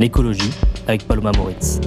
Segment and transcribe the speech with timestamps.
[0.00, 0.50] L'écologie
[0.86, 1.78] avec Paloma Moritz.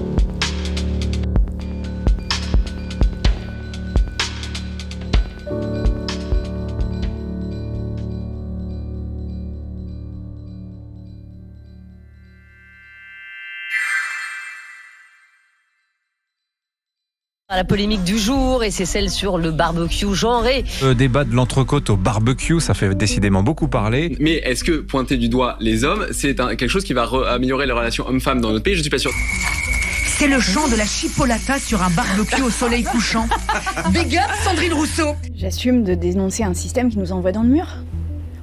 [17.56, 20.66] La polémique du jour, et c'est celle sur le barbecue genré.
[20.82, 24.18] Le débat de l'entrecôte au barbecue, ça fait décidément beaucoup parler.
[24.20, 27.72] Mais est-ce que pointer du doigt les hommes, c'est quelque chose qui va améliorer les
[27.72, 28.74] relations hommes-femmes dans notre pays?
[28.74, 29.12] Je suis pas sûr.
[30.18, 33.28] C'est le chant de la chipolata sur un barbecue au soleil couchant.
[33.92, 37.68] Big up Sandrine Rousseau J'assume de dénoncer un système qui nous envoie dans le mur.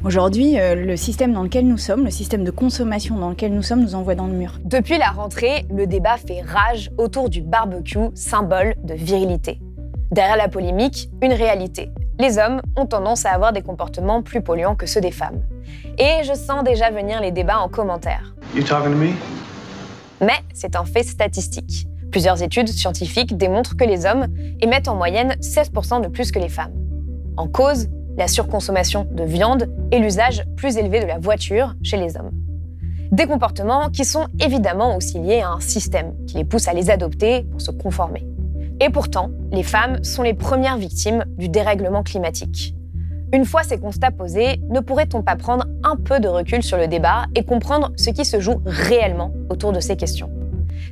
[0.02, 3.62] Aujourd'hui, euh, le système dans lequel nous sommes, le système de consommation dans lequel nous
[3.62, 4.58] sommes, nous envoie dans le mur.
[4.64, 9.60] Depuis la rentrée, le débat fait rage autour du barbecue, symbole de virilité.
[10.10, 11.90] Derrière la polémique, une réalité.
[12.18, 15.42] Les hommes ont tendance à avoir des comportements plus polluants que ceux des femmes.
[15.98, 18.34] Et je sens déjà venir les débats en commentaire.
[20.22, 21.86] Mais c'est un fait statistique.
[22.10, 24.28] Plusieurs études scientifiques démontrent que les hommes
[24.60, 26.72] émettent en moyenne 16% de plus que les femmes.
[27.36, 27.88] En cause,
[28.20, 32.30] la surconsommation de viande et l'usage plus élevé de la voiture chez les hommes.
[33.10, 36.91] Des comportements qui sont évidemment aussi liés à un système qui les pousse à les
[36.91, 38.26] adopter pour se conformer.
[38.78, 42.74] Et pourtant, les femmes sont les premières victimes du dérèglement climatique.
[43.32, 46.88] Une fois ces constats posés, ne pourrait-on pas prendre un peu de recul sur le
[46.88, 50.30] débat et comprendre ce qui se joue réellement autour de ces questions?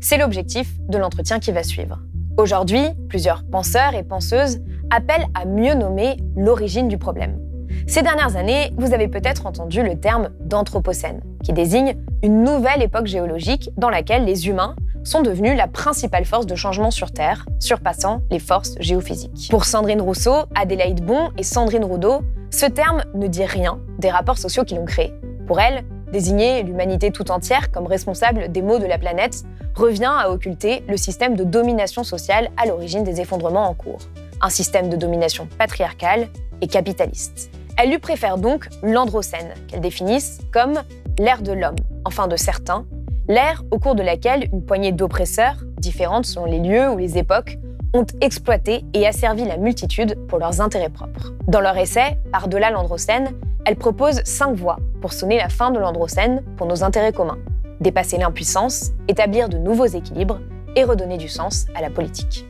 [0.00, 1.98] C'est l'objectif de l'entretien qui va suivre.
[2.38, 4.60] Aujourd'hui, plusieurs penseurs et penseuses
[4.90, 7.38] appellent à mieux nommer l'origine du problème.
[7.86, 13.06] Ces dernières années, vous avez peut-être entendu le terme d'anthropocène, qui désigne une nouvelle époque
[13.06, 18.20] géologique dans laquelle les humains sont devenus la principale force de changement sur Terre, surpassant
[18.30, 19.48] les forces géophysiques.
[19.50, 24.38] Pour Sandrine Rousseau, Adélaïde Bon et Sandrine Roudot, ce terme ne dit rien des rapports
[24.38, 25.12] sociaux qui l'ont créé.
[25.46, 29.44] Pour elle, désigner l'humanité tout entière comme responsable des maux de la planète
[29.74, 34.00] revient à occulter le système de domination sociale à l'origine des effondrements en cours.
[34.40, 36.28] Un système de domination patriarcale
[36.60, 37.50] et capitaliste.
[37.76, 40.74] Elle lui préfère donc l'androcène, qu'elle définisse comme
[41.18, 42.86] l'ère de l'homme, enfin de certains,
[43.28, 47.58] l'ère au cours de laquelle une poignée d'oppresseurs, différentes selon les lieux ou les époques,
[47.94, 51.32] ont exploité et asservi la multitude pour leurs intérêts propres.
[51.46, 53.32] Dans leur essai, Par-delà l'Androcène,
[53.64, 57.38] elle propose cinq voies pour sonner la fin de l'Androcène pour nos intérêts communs
[57.80, 60.40] dépasser l'impuissance, établir de nouveaux équilibres
[60.76, 62.46] et redonner du sens à la politique.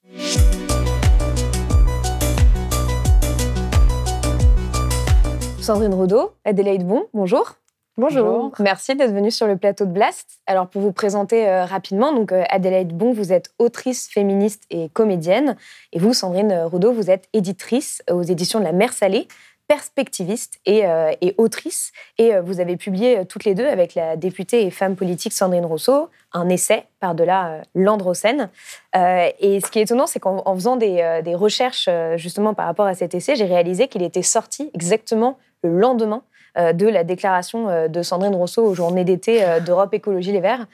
[5.69, 7.57] Sandrine Rodeau, Adélaïde Bon, bonjour.
[7.99, 8.53] Bonjour.
[8.59, 10.41] Merci d'être venue sur le plateau de Blast.
[10.47, 14.89] Alors pour vous présenter euh, rapidement, donc euh, Adélaïde Bon, vous êtes autrice, féministe et
[14.89, 15.57] comédienne,
[15.93, 19.29] et vous, Sandrine Rodeau, vous êtes éditrice aux éditions de La Mer Salée
[19.69, 21.93] perspectiviste et, euh, autrice.
[22.17, 25.35] Et euh, vous avez publié euh, toutes les deux avec la députée et femme politique
[25.35, 28.51] Sandrine Rousseau un essai par-delà l'androcène.
[28.95, 32.95] et ce qui est étonnant, c'est qu'en faisant des, des, recherches justement par rapport à
[32.95, 36.23] cet essai, j'ai réalisé qu'il était sorti exactement le lendemain
[36.57, 40.41] euh, de la déclaration euh, de Sandrine Rousseau aux journées d'été euh, d'Europe Écologie Les
[40.41, 40.67] Verts,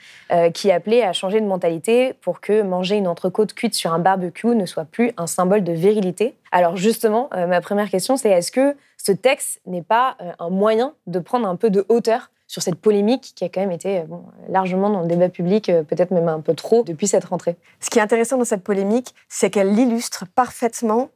[0.53, 4.55] qui appelait à changer de mentalité pour que manger une entrecôte cuite sur un barbecue
[4.55, 6.35] ne soit plus un symbole de virilité.
[6.51, 11.19] Alors justement, ma première question, c'est est-ce que ce texte n'est pas un moyen de
[11.19, 14.03] prendre un peu de hauteur sur cette polémique qui a quand même été
[14.49, 17.55] largement dans le débat public, peut-être même un peu trop depuis cette rentrée?
[17.79, 21.09] Ce qui est intéressant dans cette polémique, c'est qu'elle illustre parfaitement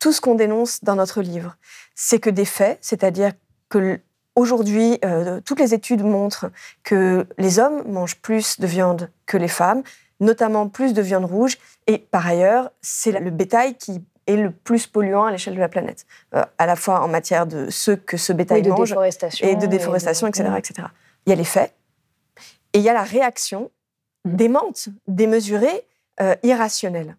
[0.00, 1.56] tout ce qu'on dénonce dans notre livre.
[1.94, 3.32] C'est que des faits, c'est-à-dire
[3.68, 4.00] que
[4.34, 6.50] aujourd'hui, euh, toutes les études montrent
[6.82, 9.82] que les hommes mangent plus de viande que les femmes,
[10.18, 14.86] notamment plus de viande rouge, et par ailleurs, c'est le bétail qui est le plus
[14.86, 18.16] polluant à l'échelle de la planète, euh, à la fois en matière de ce que
[18.16, 20.88] ce bétail de mange déforestation, et de déforestation, etc., etc.
[21.26, 21.74] Il y a les faits
[22.72, 23.70] et il y a la réaction
[24.24, 24.36] mmh.
[24.36, 25.86] démente, démesurée,
[26.20, 27.16] euh, irrationnelle.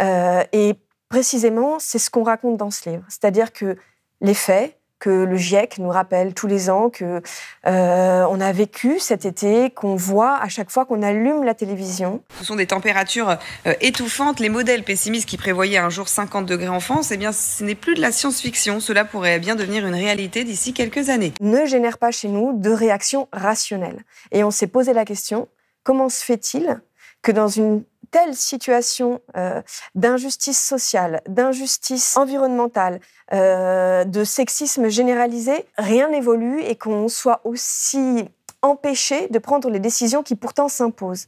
[0.00, 0.76] et
[1.08, 3.76] précisément, c'est ce qu'on raconte dans ce livre, c'est-à-dire que
[4.20, 7.20] les faits, que le GIEC nous rappelle tous les ans que
[7.66, 12.22] euh, on a vécu cet été, qu'on voit à chaque fois qu'on allume la télévision.
[12.38, 13.36] Ce sont des températures
[13.66, 14.40] euh, étouffantes.
[14.40, 17.74] Les modèles pessimistes qui prévoyaient un jour 50 degrés en France, eh bien, ce n'est
[17.74, 18.80] plus de la science-fiction.
[18.80, 21.34] Cela pourrait bien devenir une réalité d'ici quelques années.
[21.40, 24.02] Ne génère pas chez nous de réaction rationnelle.
[24.32, 25.48] Et on s'est posé la question
[25.82, 26.80] comment se fait-il
[27.22, 27.84] que dans une
[28.16, 29.60] telle situation euh,
[29.94, 32.98] d'injustice sociale, d'injustice environnementale,
[33.34, 38.26] euh, de sexisme généralisé, rien n'évolue et qu'on soit aussi
[38.62, 41.26] empêché de prendre les décisions qui pourtant s'imposent.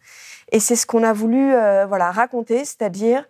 [0.51, 3.29] Et c'est ce qu'on a voulu euh, voilà, raconter, c'est-à-dire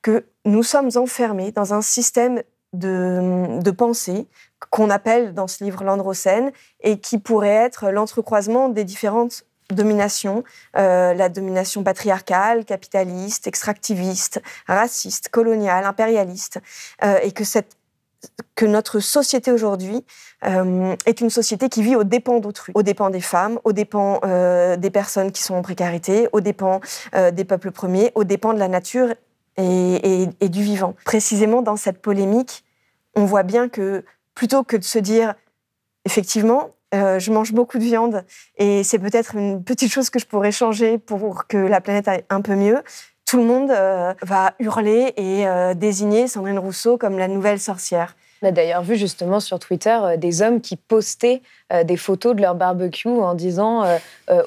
[0.00, 2.42] que nous sommes enfermés dans un système
[2.72, 4.28] de, de pensée
[4.70, 10.44] qu'on appelle dans ce livre l'androcène et qui pourrait être l'entrecroisement des différentes dominations,
[10.76, 16.60] euh, la domination patriarcale, capitaliste, extractiviste, raciste, coloniale, impérialiste,
[17.04, 17.78] euh, et que cette
[18.54, 20.04] que notre société aujourd'hui
[20.44, 24.20] euh, est une société qui vit aux dépens d'autrui, aux dépens des femmes, aux dépens
[24.24, 26.80] euh, des personnes qui sont en précarité, aux dépens
[27.14, 29.14] euh, des peuples premiers, aux dépens de la nature
[29.56, 30.94] et, et, et, du vivant.
[31.04, 32.64] Précisément dans cette polémique,
[33.14, 34.04] on voit bien que
[34.34, 35.34] plutôt que de se dire
[36.04, 38.24] effectivement, euh, je mange beaucoup de viande
[38.56, 42.24] et c'est peut-être une petite chose que je pourrais changer pour que la planète aille
[42.30, 42.82] un peu mieux.
[43.26, 48.16] Tout le monde euh, va hurler et euh, désigner Sandrine Rousseau comme la nouvelle sorcière.
[48.40, 51.42] On a d'ailleurs vu justement sur Twitter des hommes qui postaient
[51.84, 53.84] des photos de leur barbecue en disant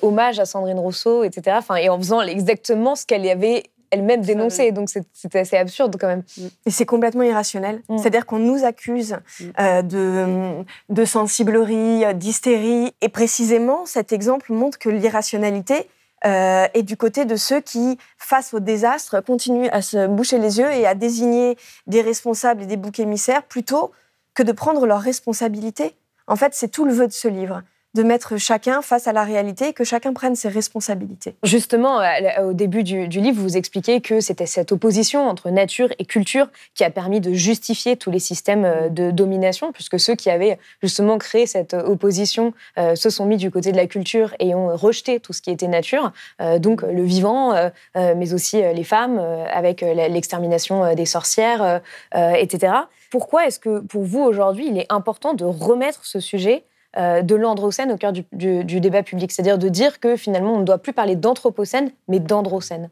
[0.02, 1.58] hommage à Sandrine Rousseau, etc.
[1.78, 4.72] Et en faisant exactement ce qu'elle avait elle-même dénoncé.
[4.72, 6.24] Donc c'était assez absurde quand même.
[6.66, 7.82] Et c'est complètement irrationnel.
[7.90, 7.98] Mm.
[7.98, 9.46] C'est-à-dire qu'on nous accuse mm.
[9.60, 12.94] euh, de, de sensiblerie, d'hystérie.
[13.02, 15.88] Et précisément, cet exemple montre que l'irrationalité
[16.24, 20.60] euh, est du côté de ceux qui, face au désastre, continuent à se boucher les
[20.60, 21.58] yeux et à désigner
[21.88, 23.92] des responsables et des boucs émissaires plutôt
[24.36, 25.96] que de prendre leurs responsabilités.
[26.28, 29.24] En fait, c'est tout le vœu de ce livre de mettre chacun face à la
[29.24, 31.36] réalité et que chacun prenne ses responsabilités.
[31.44, 32.00] Justement,
[32.42, 36.84] au début du, livre, vous expliquez que c'était cette opposition entre nature et culture qui
[36.84, 41.18] a permis de justifier tous les systèmes euh, de domination, puisque ceux qui avaient justement
[41.18, 45.20] créé cette opposition euh, se sont mis du côté de la culture et ont rejeté
[45.20, 46.12] tout ce qui était nature,
[46.42, 47.54] euh, donc le vivant,
[47.96, 51.82] euh, mais aussi les femmes, euh, avec l'extermination des sorcières,
[52.16, 52.74] euh, etc.
[53.10, 56.64] Pourquoi est-ce que pour vous aujourd'hui, il est important de remettre ce sujet
[56.98, 59.32] euh, de l'androcène au cœur du, du, du débat public.
[59.32, 62.90] C'est-à-dire de dire que finalement, on ne doit plus parler d'anthropocène, mais d'androcène.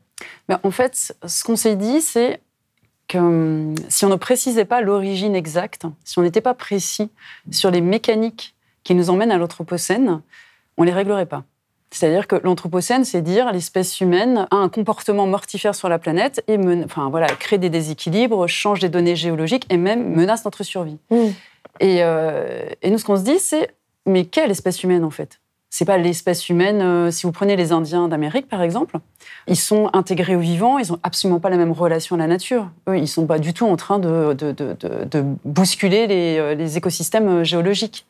[0.48, 2.40] Mais en fait, ce qu'on s'est dit, c'est
[3.08, 7.10] que hum, si on ne précisait pas l'origine exacte, si on n'était pas précis
[7.52, 10.22] sur les mécaniques qui nous emmènent à l'anthropocène,
[10.78, 11.44] on les réglerait pas.
[11.92, 16.58] C'est-à-dire que l'anthropocène, c'est dire l'espèce humaine a un comportement mortifère sur la planète et
[16.60, 21.00] men- enfin, voilà, crée des déséquilibres, change des données géologiques et même menace notre survie.
[21.10, 21.16] Mmh.
[21.80, 23.72] Et, euh, et nous, ce qu'on se dit, c'est
[24.06, 25.40] mais quelle espèce humaine en fait?
[25.72, 26.82] C'est pas l'espèce humaine.
[26.82, 28.98] euh, si vous prenez les Indiens d'Amérique, par exemple,
[29.48, 32.72] ils sont intégrés au vivant, ils ont absolument pas la même relation à la nature.
[32.88, 34.36] Eux, ils sont pas du tout en train de,
[35.46, 38.08] bousculer les, euh, écosystèmes euh, géologiques.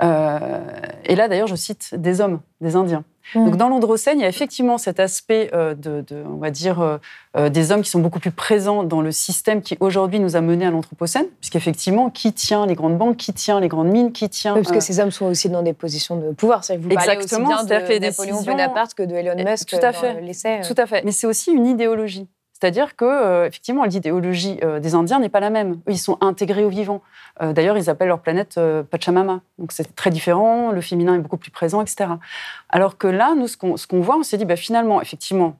[0.00, 3.04] Et là, d'ailleurs, je cite des hommes, des Indiens.
[3.34, 3.44] Mmh.
[3.44, 6.80] Donc, dans l'Androcène, il y a effectivement cet aspect euh, de, de, on va dire,
[6.80, 6.98] euh,
[7.36, 10.40] euh, des hommes qui sont beaucoup plus présents dans le système qui aujourd'hui nous a
[10.40, 14.28] menés à l'Anthropocène, puisqu'effectivement, qui tient les grandes banques, qui tient les grandes mines, qui
[14.28, 14.54] tient.
[14.54, 16.64] Oui, parce que ces hommes sont aussi dans des positions de pouvoir.
[16.64, 19.34] C'est-à-dire que vous parlez aussi Exactement, bien les de Napoléon décisions- Bonaparte que de Elon
[19.50, 20.20] Musk Tout à dans fait.
[20.20, 20.60] l'essai.
[20.66, 21.02] Tout à fait.
[21.04, 22.28] Mais c'est aussi une idéologie.
[22.62, 25.80] C'est-à-dire que, euh, effectivement, l'idéologie euh, des Indiens n'est pas la même.
[25.88, 27.02] Ils sont intégrés au vivant.
[27.42, 29.40] Euh, D'ailleurs, ils appellent leur planète Pachamama.
[29.58, 30.70] Donc, c'est très différent.
[30.70, 32.08] Le féminin est beaucoup plus présent, etc.
[32.68, 35.56] Alors que là, nous, ce qu'on voit, on s'est dit, bah, finalement, effectivement,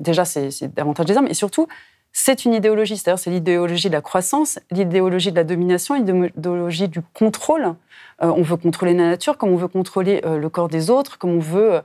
[0.00, 1.28] déjà, c'est davantage des hommes.
[1.28, 1.68] Et surtout,
[2.10, 2.96] c'est une idéologie.
[2.96, 7.76] C'est-à-dire, c'est l'idéologie de la croissance, l'idéologie de la domination, l'idéologie du contrôle.
[8.18, 11.38] On veut contrôler la nature comme on veut contrôler le corps des autres, comme on
[11.38, 11.80] veut.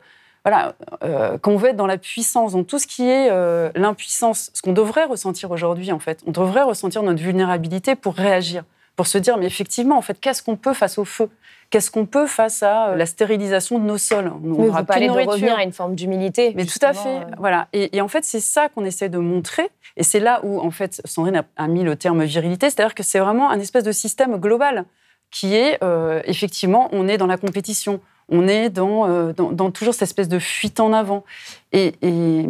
[0.45, 3.69] Voilà, euh, quand on veut être dans la puissance, dans tout ce qui est euh,
[3.75, 8.63] l'impuissance, ce qu'on devrait ressentir aujourd'hui, en fait, on devrait ressentir notre vulnérabilité pour réagir,
[8.95, 11.29] pour se dire, mais effectivement, en fait, qu'est-ce qu'on peut face au feu?
[11.69, 14.31] Qu'est-ce qu'on peut face à euh, la stérilisation de nos sols?
[14.33, 15.33] On Mais vous de parlez de nourriture.
[15.33, 16.53] revenir à une forme d'humilité.
[16.55, 17.25] Mais tout à fait, euh.
[17.37, 17.67] voilà.
[17.73, 19.69] Et, et en fait, c'est ça qu'on essaie de montrer.
[19.95, 23.03] Et c'est là où, en fait, Sandrine a, a mis le terme virilité, c'est-à-dire que
[23.03, 24.85] c'est vraiment un espèce de système global
[25.29, 25.77] qui est,
[26.25, 27.99] effectivement, on est dans la compétition,
[28.29, 31.23] on est dans, euh, dans, dans toujours cette espèce de fuite en avant.
[31.71, 32.45] Et, et,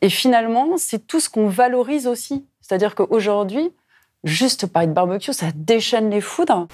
[0.00, 2.44] et finalement, c'est tout ce qu'on valorise aussi.
[2.60, 3.70] C'est-à-dire qu'aujourd'hui,
[4.24, 6.68] juste parler de barbecue, ça déchaîne les foudres.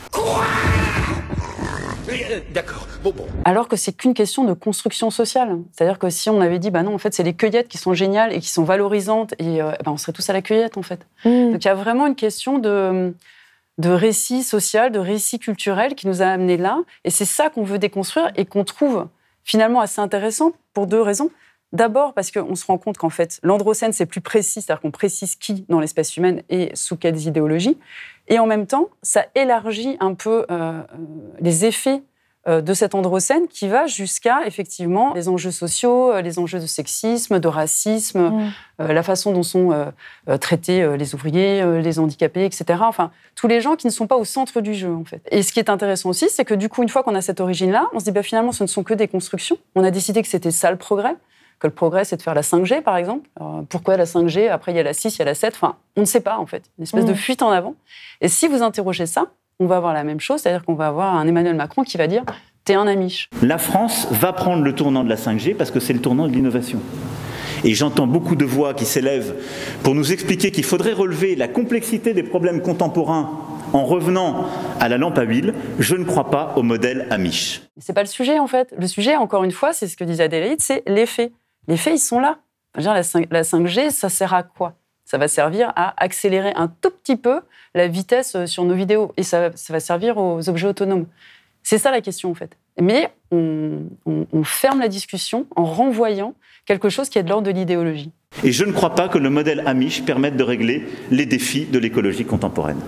[2.53, 2.87] D'accord.
[3.03, 3.27] Bon, bon.
[3.45, 5.59] Alors que c'est qu'une question de construction sociale.
[5.73, 7.93] C'est-à-dire que si on avait dit, bah non, en fait, c'est les cueillettes qui sont
[7.93, 10.83] géniales et qui sont valorisantes, et euh, bah, on serait tous à la cueillette, en
[10.83, 11.07] fait.
[11.25, 11.53] Mmh.
[11.53, 13.15] Donc il y a vraiment une question de,
[13.79, 16.79] de récit social, de récit culturel qui nous a amenés là.
[17.05, 19.09] Et c'est ça qu'on veut déconstruire et qu'on trouve
[19.43, 21.31] finalement assez intéressant pour deux raisons.
[21.73, 25.35] D'abord parce qu'on se rend compte qu'en fait, l'androcène, c'est plus précis, c'est-à-dire qu'on précise
[25.35, 27.77] qui dans l'espèce humaine et sous quelles idéologies.
[28.29, 30.83] Et en même temps, ça élargit un peu euh, euh,
[31.41, 32.03] les effets
[32.47, 37.39] de cet androcène qui va jusqu'à effectivement les enjeux sociaux, euh, les enjeux de sexisme,
[37.41, 38.53] de racisme, Mm.
[38.83, 39.87] euh, la façon dont sont euh,
[40.29, 42.65] euh, traités euh, les ouvriers, euh, les handicapés, etc.
[42.83, 45.23] Enfin, tous les gens qui ne sont pas au centre du jeu, en fait.
[45.31, 47.41] Et ce qui est intéressant aussi, c'est que du coup, une fois qu'on a cette
[47.41, 49.57] origine-là, on se dit, bah, finalement, ce ne sont que des constructions.
[49.75, 51.17] On a décidé que c'était ça le progrès,
[51.61, 53.29] que le progrès, c'est de faire la 5G, par exemple.
[53.41, 55.55] Alors, pourquoi la 5G Après, il y a la 6, il y a la 7.
[55.55, 56.65] Enfin, on ne sait pas, en fait.
[56.79, 57.09] Une espèce Mm.
[57.09, 57.75] de fuite en avant.
[58.21, 59.27] Et si vous interrogez ça,
[59.61, 62.07] on va avoir la même chose, c'est-à-dire qu'on va avoir un Emmanuel Macron qui va
[62.07, 62.25] dire
[62.65, 63.29] T'es un amiche.
[63.43, 66.33] La France va prendre le tournant de la 5G parce que c'est le tournant de
[66.33, 66.81] l'innovation.
[67.63, 69.35] Et j'entends beaucoup de voix qui s'élèvent
[69.83, 73.31] pour nous expliquer qu'il faudrait relever la complexité des problèmes contemporains
[73.75, 74.47] en revenant
[74.81, 75.53] à la lampe à huile.
[75.79, 77.63] Je ne crois pas au modèle Amish.
[77.79, 78.73] C'est pas le sujet, en fait.
[78.79, 81.33] Le sujet, encore une fois, c'est ce que disait Adélaïde, c'est les faits.
[81.69, 82.39] Les faits, ils sont là.
[82.75, 84.75] Je veux dire, la 5 la 5G, ça sert à quoi?
[85.15, 87.43] Ça va servir à accélérer un tout petit peu
[87.77, 89.13] la vitesse euh, sur nos vidéos.
[89.17, 91.07] Et ça, va servir aux objets autonomes.
[91.63, 92.57] C'est ça la question, en fait.
[92.81, 96.35] Mais on ferme la discussion en renvoyant
[96.67, 98.11] quelque chose qui est de l'ordre de l'idéologie.
[98.43, 101.79] Et je ne crois pas que le modèle Amish permette de régler les défis de
[101.79, 102.81] l'écologie contemporaine.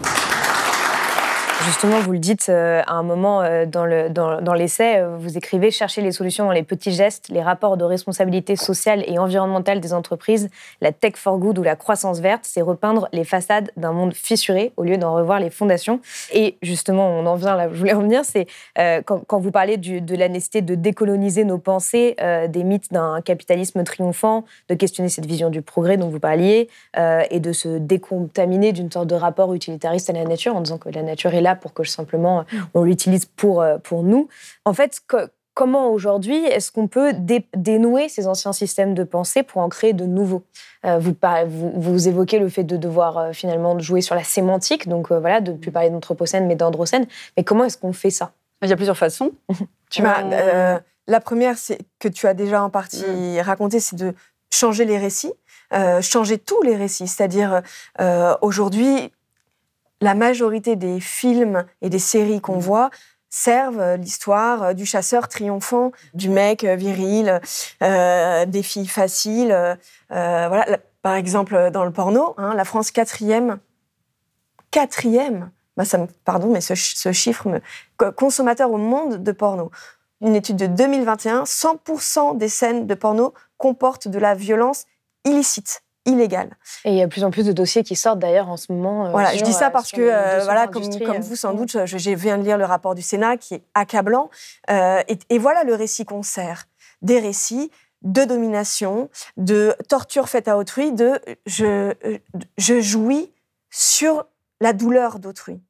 [1.66, 5.16] Justement, vous le dites euh, à un moment euh, dans le- dans- dans l'essai, euh,
[5.18, 9.18] vous écrivez chercher les solutions dans les petits gestes, les rapports de responsabilité sociale et
[9.18, 10.48] environnementale des entreprises,
[10.80, 14.72] la tech for good ou la croissance verte, c'est repeindre les façades d'un monde fissuré
[14.76, 15.98] au lieu d'en revoir les fondations.
[16.32, 18.46] Et justement, on en vient là, je voulais revenir, c'est
[18.76, 22.16] quand, vous parlez de la nécessité de décoloniser nos pensées,
[22.48, 26.68] des mythes d'un capitalisme triomphant, de questionner cette vision du progrès dont vous parliez,
[27.30, 30.88] et de se décontaminer d'une sorte de rapport utilitariste à la nature en disant que
[30.90, 32.44] la nature est là pour que simplement
[32.74, 34.28] on l'utilise pour, euh, pour nous.
[34.64, 35.18] En fait, co-
[35.54, 39.92] comment aujourd'hui est-ce qu'on peut dé- dénouer ces anciens systèmes de pensée pour en créer
[39.94, 40.42] de nouveaux?
[40.84, 41.14] Euh, vous,
[41.46, 45.18] vous, vous évoquez le fait de devoir euh, finalement jouer sur la sémantique, donc euh,
[45.18, 47.06] voilà, de ne plus parler d'anthropocène mais d'androcène.
[47.36, 48.32] Mais comment est-ce qu'on fait ça?
[48.62, 49.32] Il y a plusieurs façons.
[49.90, 54.12] Tu Bah, la première, c'est que tu as déjà en partie raconté, c'est de
[54.52, 55.32] changer les récits,
[55.72, 57.06] euh, changer tous les récits.
[57.06, 57.62] C'est-à-dire,
[58.00, 59.12] euh, aujourd'hui,
[60.00, 62.90] la majorité des films et des séries qu'on voit
[63.30, 67.40] servent euh, l'histoire euh, du chasseur triomphant, du mec euh, viril,
[67.82, 69.52] euh, des filles faciles.
[69.52, 69.74] euh,
[70.10, 70.78] voilà.
[71.02, 73.58] Par exemple, dans le porno, hein, la France quatrième,
[74.70, 77.60] quatrième, bah, ça me, pardon, mais ce, ch- ce chiffre, me,
[77.96, 79.70] co- consommateur au monde de porno.
[80.22, 84.84] Une étude de 2021, 100% des scènes de porno comportent de la violence
[85.24, 86.56] illicite, illégale.
[86.84, 88.72] Et il y a de plus en plus de dossiers qui sortent d'ailleurs en ce
[88.72, 89.06] moment.
[89.06, 90.82] euh, Voilà, je dis ça euh, parce que, euh, voilà, comme,
[91.20, 94.30] vous sans doute, je, je viens de lire le rapport du Sénat qui est accablant.
[94.70, 96.64] Euh, et, et voilà le récit qu'on sert.
[97.02, 97.70] Des récits
[98.02, 101.92] de domination, de torture faite à autrui, de je,
[102.56, 103.32] je jouis
[103.70, 104.26] sur
[104.60, 105.60] la douleur d'autrui.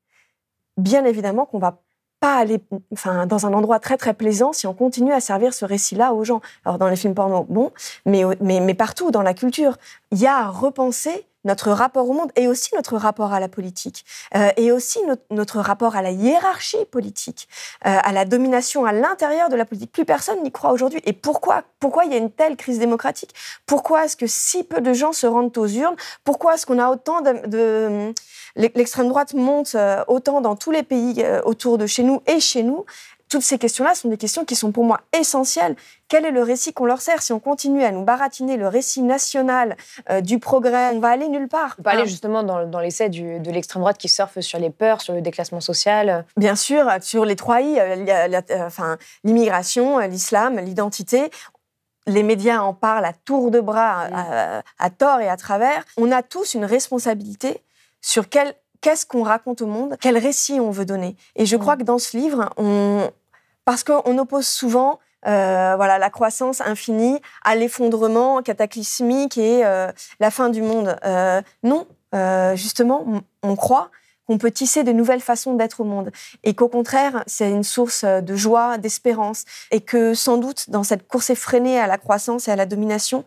[0.76, 1.80] Bien évidemment qu'on va
[2.20, 2.60] pas aller
[2.92, 6.24] enfin, dans un endroit très très plaisant si on continue à servir ce récit-là aux
[6.24, 6.40] gens.
[6.64, 7.72] Alors dans les films porno, bon,
[8.04, 9.76] mais, mais, mais partout dans la culture,
[10.12, 13.48] il y a à repenser notre rapport au monde et aussi notre rapport à la
[13.48, 14.98] politique euh, et aussi
[15.30, 17.48] notre, rapport à la hiérarchie politique,
[17.86, 19.92] euh, à la domination à l'intérieur de la politique.
[19.92, 21.00] Plus personne n'y croit aujourd'hui.
[21.04, 23.34] Et pourquoi Pourquoi il y a une telle crise démocratique?
[23.64, 25.96] Pourquoi est-ce que si peu de gens se rendent aux urnes?
[26.24, 28.12] Pourquoi est-ce qu'on a autant de, de
[28.56, 32.40] l'extrême droite monte euh, autant dans tous les pays euh, autour de chez nous et
[32.40, 32.84] chez nous?
[33.36, 35.76] Toutes ces questions-là sont des questions qui sont pour moi essentielles.
[36.08, 37.20] Quel est le récit qu'on leur sert?
[37.20, 39.76] Si on continue à nous baratiner le récit national
[40.08, 41.74] euh, du progrès, on va aller nulle part.
[41.76, 45.12] Vous parlez justement dans, dans l'essai de l'extrême droite qui surfe sur les peurs, sur
[45.12, 46.24] le déclassement social.
[46.38, 51.30] Bien sûr, sur les trois I, euh, la- euh, enfin, l'immigration, l'islam, l'identité.
[52.06, 55.84] Les médias en parlent à tour de bras, à, à- à tort et à travers.
[55.98, 57.60] On a tous une responsabilité
[58.00, 61.16] sur quel qu'est-ce qu'on raconte au monde, quel récit on veut donner.
[61.34, 63.10] Et je crois que dans ce livre, on,
[63.66, 70.30] parce qu'on oppose souvent euh, voilà, la croissance infinie à l'effondrement cataclysmique et euh, la
[70.30, 70.96] fin du monde.
[71.04, 73.04] Euh, non, euh, justement,
[73.42, 73.90] on, croit
[74.28, 76.12] qu'on peut tisser de nouvelles façons d'être au monde
[76.44, 81.08] et qu'au contraire, c'est une source de joie, d'espérance et que sans doute, dans cette
[81.08, 83.24] course effrénée à la croissance et à la domination,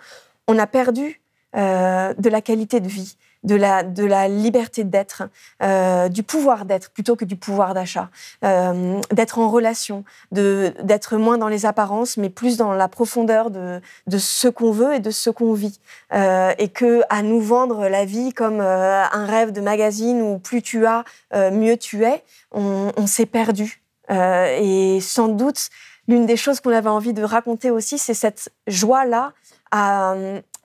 [0.47, 1.21] on a perdu
[1.55, 5.23] euh, de la qualité de vie, de la, de la liberté d'être,
[5.63, 8.09] euh, du pouvoir d'être plutôt que du pouvoir d'achat,
[8.43, 13.81] euh, d'être en relation, d'être moins dans les apparences, mais plus dans la profondeur de,
[14.07, 15.79] de ce qu'on veut et de ce qu'on vit.
[16.13, 20.61] Euh, et que à nous vendre la vie comme un rêve de magazine où plus
[20.61, 21.03] tu as,
[21.51, 23.81] mieux tu es, on, s'est perdu.
[24.09, 25.69] Et sans doute,
[26.07, 29.33] l'une des choses qu'on avait envie de raconter aussi, c'est cette joie-là
[29.71, 30.15] à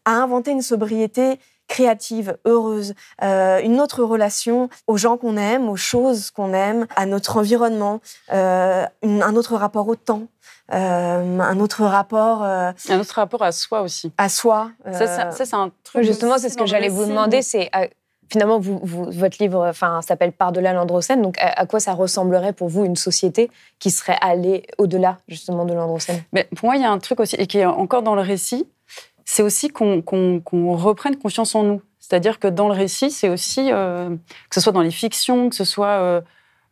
[0.07, 6.31] inventer une sobriété créative, heureuse, euh, une autre relation aux gens qu'on aime, aux choses
[6.31, 8.01] qu'on aime, à notre environnement,
[8.33, 10.23] euh, une- un autre rapport au temps,
[10.73, 14.13] euh, un autre rapport euh, Un autre rapport à soi aussi.
[14.19, 14.71] à soi.
[14.85, 16.03] Ça, euh, ça- ça, c'est un truc.
[16.05, 17.43] Justement, c'est ce que j'allais vous demander.
[17.43, 17.87] C'est euh,
[18.31, 21.23] finalement vous, vous- votre livre, enfin, s'appelle Par-delà l'Androcène.
[21.23, 25.65] Donc, à, à quoi ça ressemblerait pour vous une société qui serait allée au-delà justement
[25.65, 26.23] de l'Androcène?
[26.33, 28.23] Mais pour moi, il y a un truc aussi, et qui est encore dans le
[28.23, 28.67] récit,
[29.25, 30.03] c'est aussi qu'on
[30.77, 31.83] reprenne confiance en nous.
[32.01, 35.57] C'est-à-dire que dans le récit, c'est aussi, euh, que ce soit dans les fictions, que
[35.57, 36.21] ce soit euh,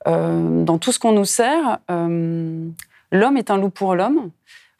[0.06, 4.30] euh, dans tout ce qu'on nous sert, l'homme est un loup pour l'homme.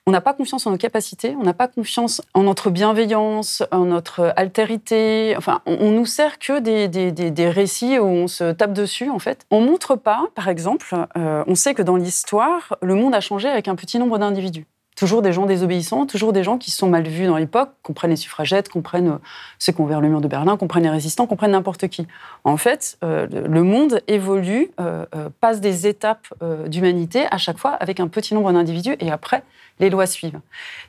[0.05, 3.85] On n'a pas confiance en nos capacités, on n'a pas confiance en notre bienveillance, en
[3.85, 5.35] notre altérité.
[5.39, 9.47] Enfin, on, nous sert que des, des- récits où on se tape dessus, en fait.
[9.53, 13.69] On montre pas, par exemple, on sait que dans l'histoire, le monde a changé avec
[13.69, 14.67] un petit nombre d'individus.
[15.03, 18.11] Toujours des gens désobéissants, toujours des gens qui sont mal vus dans l'époque, qu'on prenne
[18.11, 19.19] les suffragettes, qu'on prenne euh,
[19.59, 21.89] ceux qui ont ouvert le mur de Berlin, qu'on prenne les résistants, qu'on prenne n'importe
[21.89, 22.07] qui.
[22.45, 25.05] En fait, euh, le monde évolue, euh,
[25.41, 26.29] passe des étapes
[26.69, 29.43] d'humanité à chaque fois avec un petit nombre d'individus et après,
[29.81, 30.39] les lois suivent.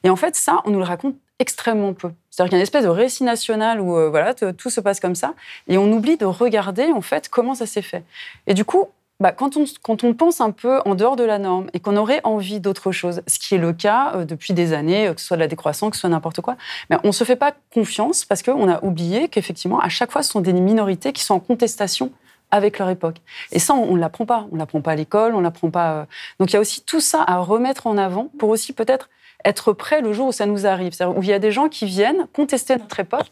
[0.04, 2.12] Et en fait, ça, on nous le raconte extrêmement peu.
[2.30, 5.16] C'est-à-dire qu'il y a une espèce de récit national où voilà, tout se passe comme
[5.16, 5.34] ça
[5.68, 8.04] et on oublie de regarder en fait comment ça s'est fait.
[8.46, 8.90] Et du coup,
[9.24, 11.96] bah, quand, on, quand on pense un peu en dehors de la norme et qu'on
[11.96, 15.22] aurait envie d'autre chose, ce qui est le cas euh, depuis des années, euh, que
[15.22, 16.58] ce soit de la décroissance, que ce soit n'importe quoi,
[16.92, 20.32] on ne se fait pas confiance parce qu'on a oublié qu'effectivement, à chaque fois, ce
[20.32, 22.12] sont des minorités qui sont en contestation
[22.52, 23.16] avec leur époque.
[23.54, 24.46] Et ça, on ne l'apprend pas.
[24.52, 25.94] On ne l'apprend pas à l'école, on ne l'apprend pas.
[25.94, 26.06] euh.
[26.40, 29.10] Donc il y a aussi tout ça à remettre en avant pour aussi peut-être
[29.46, 30.92] être prêt le jour où ça nous arrive.
[31.16, 33.32] Où il y a des gens qui viennent contester notre époque,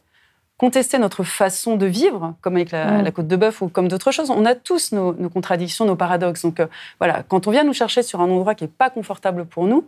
[0.61, 4.11] contester notre façon de vivre, comme avec la, la côte de bœuf ou comme d'autres
[4.11, 4.29] choses.
[4.29, 6.43] On a tous nos, nos contradictions, nos paradoxes.
[6.43, 6.67] Donc euh,
[6.99, 9.81] voilà, quand on vient nous chercher sur un endroit qui n'est pas confortable pour nous,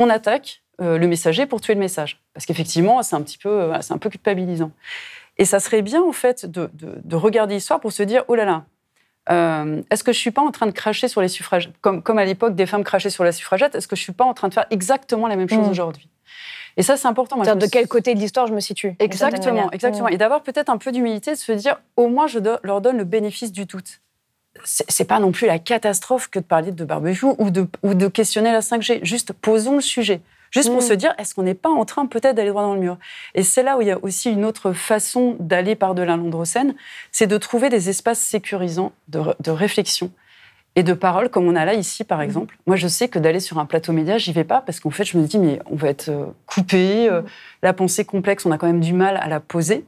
[0.00, 2.20] on attaque euh, le messager pour tuer le message.
[2.34, 4.72] Parce qu'effectivement, c'est un petit peu, euh, c'est un peu culpabilisant.
[5.38, 8.34] Et ça serait bien, en fait, de, de- de regarder l'histoire pour se dire, oh
[8.34, 8.64] là là,
[9.30, 11.72] euh, est-ce que je suis pas en train de cracher sur les suffragettes?
[11.80, 14.24] Comme, comme à l'époque, des femmes crachaient sur la suffragette, est-ce que je suis pas
[14.24, 15.70] en train de faire exactement la même chose Mm.
[15.70, 16.08] aujourd'hui?
[16.80, 17.36] Et ça, c'est important.
[17.36, 20.08] Moi, De quel côté de l'histoire je me situe Exactement, exactement.
[20.08, 20.14] Mm.
[20.14, 23.04] Et d'avoir peut-être un peu d'humilité, de se dire, au moins, je leur donne le
[23.04, 24.00] bénéfice du doute.
[24.64, 28.08] C'est pas non plus la catastrophe que de parler de barbecue ou de, ou de
[28.08, 29.00] questionner la 5G.
[29.04, 30.22] Juste posons le sujet.
[30.50, 30.88] Juste pour Mm.
[30.88, 32.96] se dire, est-ce qu'on n'est pas en train peut-être d'aller droit dans le mur?
[33.34, 36.74] Et c'est là où il y a aussi une autre façon d'aller par-delà l'androcène,
[37.12, 40.10] c'est de trouver des espaces sécurisants de réflexion
[40.76, 42.56] et de parole, comme on a là ici, par exemple.
[42.66, 45.04] Moi, je sais que d'aller sur un plateau média, j'y vais pas parce qu'en fait,
[45.04, 47.08] je me dis, mais on va être euh, coupé.
[47.08, 47.22] euh,
[47.62, 49.84] la pensée complexe, on a quand même du mal à la poser.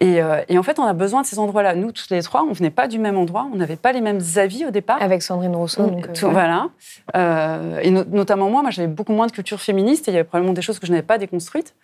[0.00, 1.74] Et, euh, et en fait, on a besoin de ces endroits-là.
[1.74, 4.20] Nous, tous les trois, on venait pas du même endroit, on n'avait pas les mêmes
[4.36, 5.02] avis au départ.
[5.02, 5.86] Avec Sandrine Rousseau.
[5.86, 6.30] donc, euh, Tout-.
[6.30, 6.68] Voilà.
[7.82, 10.24] Et no- notamment moi, moi j'avais beaucoup moins de culture féministe et il y avait
[10.24, 11.74] probablement des choses que je n'avais pas déconstruites.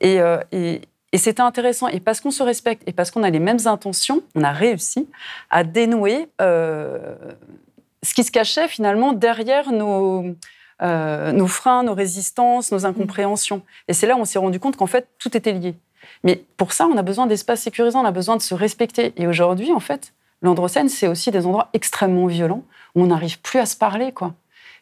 [0.00, 0.18] Et,
[0.50, 0.80] et,
[1.12, 1.86] et c'était intéressant.
[1.88, 5.08] Et parce qu'on se respecte et parce qu'on a les mêmes intentions, on a réussi
[5.50, 7.14] à dénouer euh,
[8.02, 10.24] ce qui se cachait finalement derrière nos,
[10.82, 13.62] euh, nos freins, nos résistances, nos incompréhensions.
[13.88, 15.74] Et c'est là où on s'est rendu compte qu'en fait, tout était lié.
[16.24, 19.12] Mais pour ça, on a besoin d'espaces sécurisants, on a besoin de se respecter.
[19.16, 22.62] Et aujourd'hui, en fait, l'androcène, c'est aussi des endroits extrêmement violents
[22.94, 24.34] où on n'arrive plus à se parler, quoi.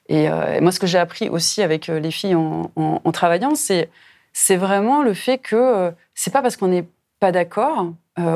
[0.09, 3.01] Et, euh, et moi, ce que j'ai appris aussi avec euh, les filles en, en-
[3.05, 3.91] en travaillant, c'est
[4.33, 6.87] c'est vraiment le fait que euh, c'est pas parce qu'on n'est
[7.19, 7.87] pas d'accord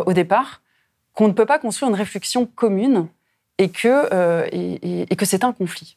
[0.06, 0.60] au départ
[1.14, 3.06] qu'on ne peut pas construire une réflexion commune
[3.58, 5.96] et que euh, et, et- et que c'est un conflit.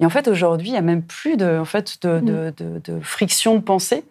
[0.00, 2.78] Et en fait, aujourd'hui, il y a même plus de en fait de, de- de-
[2.84, 4.04] de friction de pensée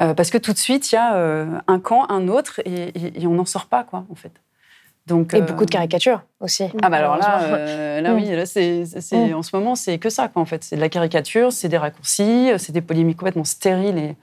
[0.00, 2.92] euh, parce que tout de suite, il y a euh, un camp, un autre, et,
[3.26, 4.32] on n'en sort pas, quoi, en fait.
[5.06, 6.64] Donc, Et euh, beaucoup de caricatures aussi.
[6.82, 8.16] ah bah alors là, là Mm.
[8.16, 9.34] oui, là c'est- Mm.
[9.34, 11.78] en ce moment c'est que ça quoi en fait, c'est de la caricature, c'est des
[11.78, 14.16] raccourcis, c'est des polémiques complètement stériles et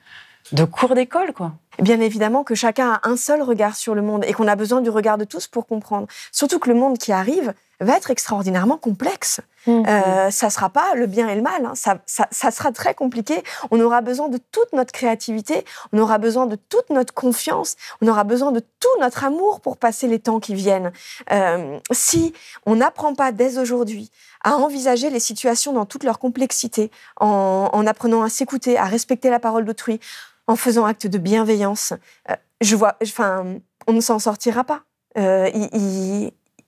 [0.52, 1.54] de cours d'école quoi.
[1.80, 4.82] Bien évidemment que chacun a un seul regard sur le monde et qu'on a besoin
[4.82, 6.08] du regard de tous pour comprendre.
[6.32, 9.42] Surtout que le monde qui arrive va être extraordinairement complexe.
[9.66, 9.84] Mm.
[9.88, 11.66] Euh, ça sera pas le bien et le mal.
[11.66, 11.74] hein.
[11.76, 13.44] Ça, ça- ça sera très compliqué.
[13.72, 15.66] On aura besoin de toute notre créativité.
[15.92, 17.76] On aura besoin de toute notre confiance.
[18.02, 20.92] On aura besoin de tout notre amour pour passer les temps qui viennent.
[21.32, 22.34] Euh, si
[22.66, 24.12] on n'apprend pas dès aujourd'hui
[24.44, 29.30] à envisager les situations dans toute leur complexité, en, en apprenant à s'écouter, à respecter
[29.30, 30.00] la parole d'autrui,
[30.48, 31.94] en faisant acte de bienveillance,
[32.30, 34.84] euh, je vois, enfin, on ne s'en sortira pas.
[35.18, 35.50] Euh,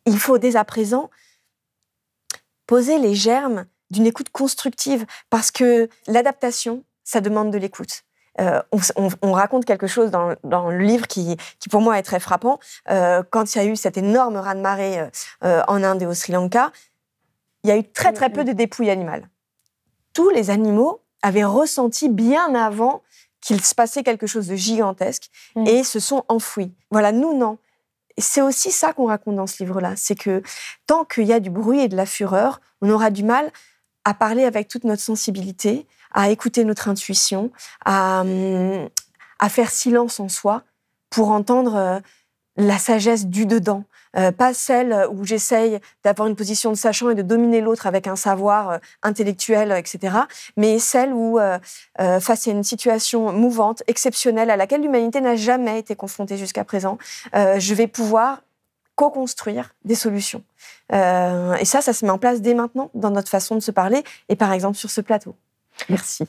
[0.06, 1.10] il, faut dès à présent
[2.68, 8.04] poser les germes d'une écoute constructive parce que l'adaptation, ça demande de l'écoute.
[8.40, 10.36] Euh, on, on- on raconte quelque chose dans,
[10.70, 12.60] le livre qui, qui, pour moi, est très frappant.
[12.88, 15.10] Quand il y a eu cet énorme raz-de-marée
[15.42, 16.72] en Inde et au Sri Lanka,
[17.64, 19.28] il y a eu très, très peu de dépouilles animales.
[20.14, 23.02] Tous les animaux avaient ressenti bien avant
[23.46, 25.30] qu'il se passait quelque chose de gigantesque
[25.68, 26.74] et se sont enfouis.
[26.90, 27.60] Voilà, nous, non.
[28.18, 29.94] C'est aussi ça qu'on raconte dans ce livre-là.
[29.96, 30.42] C'est que
[30.88, 33.52] tant qu'il y a du bruit et de la fureur, on aura du mal
[34.04, 37.52] à parler avec toute notre sensibilité, à écouter notre intuition,
[37.86, 38.90] à, hum,
[39.38, 40.64] à faire silence en soi
[41.12, 42.00] pour entendre euh,
[42.58, 43.84] la sagesse du dedans,
[44.18, 48.08] euh, pas celle où j'essaye d'avoir une position de sachant et de dominer l'autre avec
[48.08, 50.18] un savoir euh, intellectuel, etc.,
[50.56, 51.40] mais celle où,
[51.98, 56.98] face à une situation mouvante, exceptionnelle, à laquelle l'humanité n'a jamais été confrontée jusqu'à présent,
[57.34, 58.42] je vais pouvoir
[58.96, 60.44] co-construire des solutions.
[60.92, 64.04] et ça, ça se met en place dès maintenant dans notre façon de se parler,
[64.30, 65.36] et par exemple sur ce plateau.
[65.90, 66.24] Merci.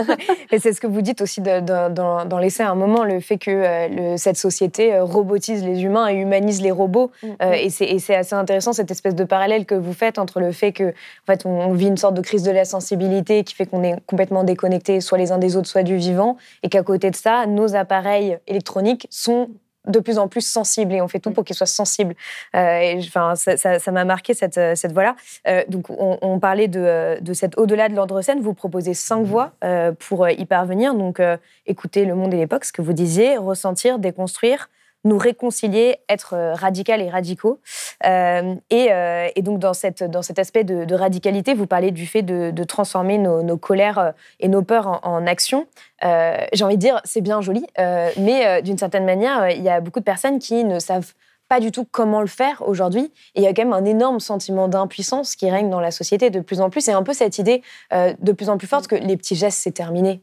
[0.50, 3.50] et c'est ce que vous dites aussi dans, l'essai à un moment, le fait que
[3.50, 7.10] euh, cette société euh, robotise les humains et humanise les robots.
[7.22, 7.54] Mm, euh, mm.
[7.54, 10.88] et c'est assez intéressant cette espèce de parallèle que vous faites entre le fait que
[10.88, 13.96] en fait, on, vit une sorte de crise de la sensibilité qui fait qu'on est
[14.06, 17.46] complètement déconnecté soit les uns des autres, soit du vivant, et qu'à côté de ça,
[17.46, 19.48] nos appareils électroniques sont
[19.86, 22.14] de plus en plus sensible et on fait tout pour qu'il soit sensible.
[22.54, 25.16] Euh, enfin, ça m'a marqué cette, euh, cette voie-là.
[25.46, 28.40] Euh, donc, on, parlait de, de cette au-delà de l'ordre scène.
[28.40, 29.52] Vous proposez cinq voies
[30.00, 30.94] pour y parvenir.
[30.94, 31.20] Donc,
[31.66, 34.68] écouter le monde et l'époque, ce que vous disiez, ressentir, déconstruire,
[35.06, 37.60] nous réconcilier, être euh, radical et radicaux.
[38.04, 42.22] Euh, euh, et, donc, dans, cette, dans cet aspect de, radicalité, vous parlez du fait
[42.22, 45.66] de, transformer nos, colères et nos peurs en, action.
[46.02, 50.00] J'ai envie de dire, c'est bien joli, mais d'une certaine manière, il y a beaucoup
[50.00, 51.12] de personnes qui ne savent
[51.48, 53.12] pas du tout comment le faire aujourd'hui.
[53.34, 56.30] Et il y a quand même un énorme sentiment d'impuissance qui règne dans la société
[56.30, 56.88] de plus en plus.
[56.88, 59.72] Et un peu cette idée de plus en plus forte que les petits gestes, c'est
[59.72, 60.22] terminé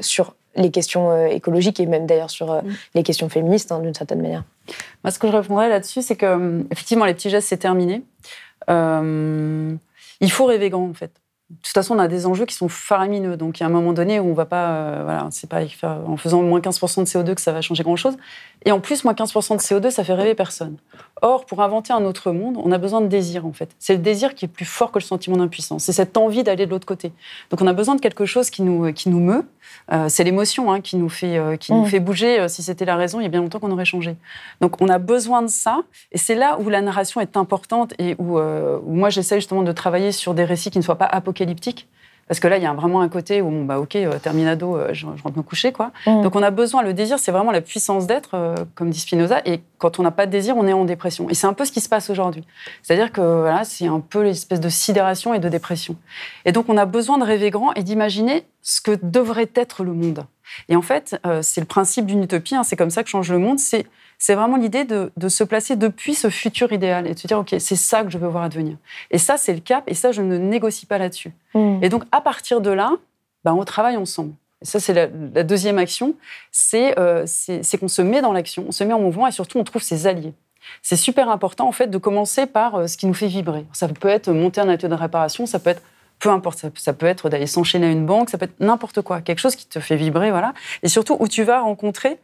[0.00, 2.74] sur les questions euh, écologiques et même d'ailleurs sur euh, mm.
[2.94, 4.44] les questions féministes hein, d'une certaine manière.
[5.04, 8.02] Moi, ce que je répondrais là-dessus, c'est que euh, effectivement, les petits gestes, c'est terminé.
[8.68, 11.12] il faut rêver grand, en fait.
[11.50, 13.38] De toute façon, on a des enjeux qui sont faramineux.
[13.38, 15.62] Donc, il y a un moment donné où on va pas, voilà, c'est pas
[16.06, 18.18] en faisant moins 15% de CO2 que ça va changer grand-chose.
[18.66, 20.76] Et en plus, moins 15% de CO2, ça fait rêver personne.
[21.22, 23.70] Or, pour inventer un autre monde, on a besoin de désir, en fait.
[23.78, 25.84] C'est le désir qui est plus fort que le sentiment d'impuissance.
[25.84, 27.12] C'est cette envie d'aller de l'autre côté.
[27.48, 29.46] Donc, on a besoin de quelque chose qui nous, qui nous meut.
[29.90, 31.86] Euh, c'est l'émotion hein, qui, nous fait, euh, qui nous mm.
[31.86, 32.40] fait bouger.
[32.40, 34.16] Euh, si c'était la raison, il y a bien longtemps qu'on aurait changé.
[34.60, 35.80] Donc, on a besoin de ça.
[36.12, 39.72] Et c'est là où la narration est importante et où, où moi, j'essaie justement de
[39.72, 41.37] travailler sur des récits qui ne soient pas apocalyptiques.
[42.28, 44.90] Parce que là, il y a vraiment un côté où, bah, ok, euh, terminado, euh,
[44.92, 45.90] je, rentre me coucher, quoi.
[46.06, 46.22] Mm.
[46.22, 49.40] Donc on a besoin, le désir, c'est vraiment la puissance d'être, euh, comme dit Spinoza.
[49.46, 51.28] Et quand on n'a pas de désir, on est en dépression.
[51.30, 52.44] Et c'est un peu ce qui se passe aujourd'hui.
[52.82, 55.96] C'est-à-dire que voilà, c'est un peu l'espèce de sidération et de dépression.
[56.44, 59.94] Et donc on a besoin de rêver grand et d'imaginer ce que devrait être le
[59.94, 60.24] monde.
[60.68, 62.54] Et en fait, c'est le principe d'une utopie.
[62.54, 63.58] Hein, c'est comme ça que change le monde.
[63.58, 63.86] C'est
[64.18, 67.54] c'est vraiment l'idée de, se placer depuis ce futur idéal et de se dire, OK,
[67.58, 68.76] c'est ça que je veux voir advenir.
[69.12, 71.32] Et ça, c'est le cap, et ça, je ne négocie pas là-dessus.
[71.54, 71.84] Mm.
[71.84, 72.92] Et donc, à partir de là,
[73.44, 74.32] ben, on travaille ensemble.
[74.60, 75.06] Et ça, c'est la,
[75.44, 76.16] deuxième action,
[76.74, 79.64] euh, c'est qu'on se met dans l'action, on se met en mouvement, et surtout, on
[79.64, 80.34] trouve ses alliés.
[80.82, 83.66] C'est super important, en fait, de commencer par euh, ce qui nous fait vibrer.
[83.72, 85.82] Ça peut être monter un atelier de réparation, ça peut être
[86.18, 89.20] peu importe, ça, peut être d'aller s'enchaîner à une banque, ça peut être n'importe quoi,
[89.20, 90.52] quelque chose qui te fait vibrer, voilà.
[90.82, 92.18] Et surtout où tu vas rencontrer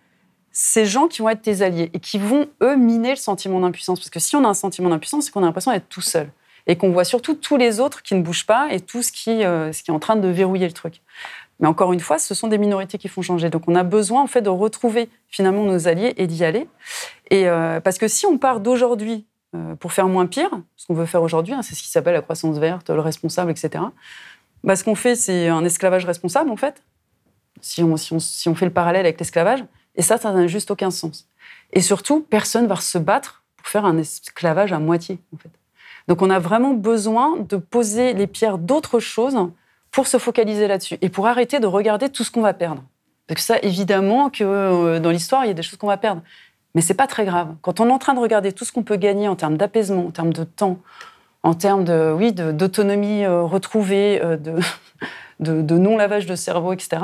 [0.52, 3.98] ces gens qui vont être tes alliés et qui vont, eux, miner le sentiment d'impuissance.
[3.98, 6.30] Parce que si on a un sentiment d'impuissance, c'est qu'on a l'impression d'être tout seul.
[6.66, 9.44] Et qu'on voit surtout tous les autres qui ne bougent pas et tout ce qui,
[9.44, 11.02] euh, ce qui est en train de verrouiller le truc.
[11.60, 13.50] Mais encore une fois, ce sont des minorités qui font changer.
[13.50, 16.68] Donc on a besoin en fait de retrouver finalement nos alliés et d'y aller.
[17.30, 19.26] Et euh, parce que si on part d'aujourd'hui
[19.78, 22.22] pour faire moins pire, ce qu'on veut faire aujourd'hui, hein, c'est ce qui s'appelle la
[22.22, 23.84] croissance verte, le responsable, etc.
[24.62, 26.82] Bah, ce qu'on fait, c'est un esclavage responsable en fait.
[27.60, 29.64] Si on, si on, si on fait le parallèle avec l'esclavage,
[29.96, 31.28] et ça, ça n'a juste aucun sens.
[31.72, 35.50] Et surtout, personne va se battre pour faire un esclavage à moitié, en fait.
[36.08, 39.38] Donc on a vraiment besoin de poser les pierres d'autres choses
[39.90, 42.82] pour se focaliser là-dessus et pour arrêter de regarder tout ce qu'on va perdre.
[43.26, 45.96] Parce que ça, évidemment, que euh, dans l'histoire, il y a des choses qu'on va
[45.96, 46.22] perdre.
[46.74, 47.54] Mais c'est pas très grave.
[47.62, 50.06] Quand on est en train de regarder tout ce qu'on peut gagner en termes d'apaisement,
[50.06, 50.78] en termes de temps,
[51.42, 54.58] en termes de, oui, d'autonomie euh, retrouvée, euh, de,
[55.62, 57.02] de non-lavage de cerveau, etc.,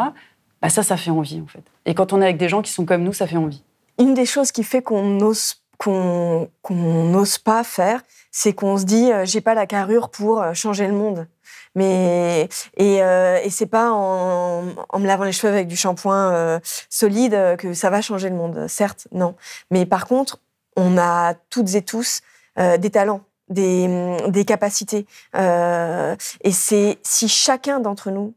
[0.63, 1.63] bah ça, ça fait envie en fait.
[1.87, 3.63] Et quand on est avec des gens qui sont comme nous, ça fait envie.
[3.99, 9.11] Une des choses qui fait qu'on n'ose qu'on n'ose pas faire, c'est qu'on se dit
[9.11, 11.27] euh, j'ai pas la carrure pour changer le monde.
[11.75, 16.33] Mais et, euh, et c'est pas en, en, me lavant les cheveux avec du shampoing
[16.33, 18.67] euh, solide que ça va changer le monde.
[18.69, 19.37] Certes, non.
[19.71, 20.41] Mais par contre,
[20.77, 22.21] on a toutes et tous
[22.57, 25.07] des talents, des, des capacités.
[25.35, 28.35] et c'est si chacun d'entre nous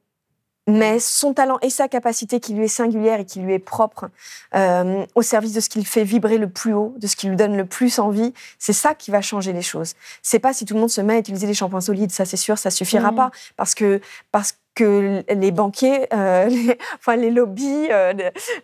[0.67, 4.10] mais son talent et sa capacité qui lui est singulière et qui lui est propre
[4.56, 7.28] euh, au service de ce qui le fait vibrer le plus haut, de ce qui
[7.28, 9.93] lui donne le plus envie, c'est ça qui va changer les choses.
[10.21, 12.38] C'est pas si tout le monde se met à utiliser des shampoings solides, ça c'est
[12.38, 13.15] sûr, ça suffira mmh.
[13.15, 13.99] pas parce que
[14.32, 18.14] parce que les banquiers, euh, les, enfin les lobbies euh,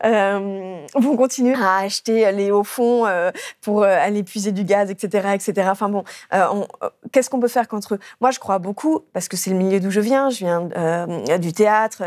[0.06, 4.89] euh, vont continuer à acheter les hauts fonds euh, pour euh, aller puiser du gaz,
[4.89, 5.67] etc., etc.
[5.72, 6.67] Enfin bon, on-
[7.12, 8.00] qu'est-ce qu'on peut faire contre eux?
[8.22, 10.30] Moi, je crois beaucoup parce que c'est le milieu d'où je viens.
[10.30, 12.02] Je viens du théâtre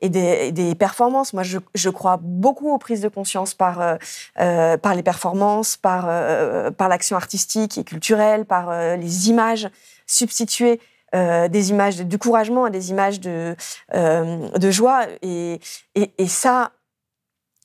[0.00, 1.32] et, des, des performances.
[1.32, 3.98] Moi, je, je crois beaucoup aux prises de conscience par
[4.36, 6.06] par les performances, par
[6.76, 9.68] par l'action artistique et culturelle, par les images
[10.06, 10.80] substituer
[11.14, 13.56] euh, des images de des images de,
[13.94, 15.06] euh, de joie.
[15.22, 15.60] Et,
[15.94, 16.72] et, et ça,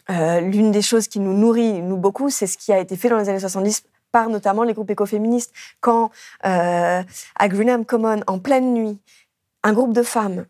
[0.09, 3.09] euh, l'une des choses qui nous nourrit, nous beaucoup, c'est ce qui a été fait
[3.09, 5.53] dans les années 70 par notamment les groupes écoféministes.
[5.81, 6.09] Quand
[6.45, 7.03] euh,
[7.35, 8.99] à Greenham Common, en pleine nuit,
[9.63, 10.45] un groupe de femmes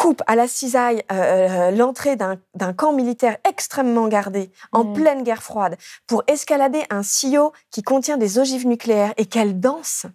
[0.00, 4.92] coupe à la cisaille euh, l'entrée d'un camp militaire extrêmement gardé, en Mm.
[4.94, 10.06] pleine guerre froide, pour escalader un sillot qui contient des ogives nucléaires et qu'elles dansent.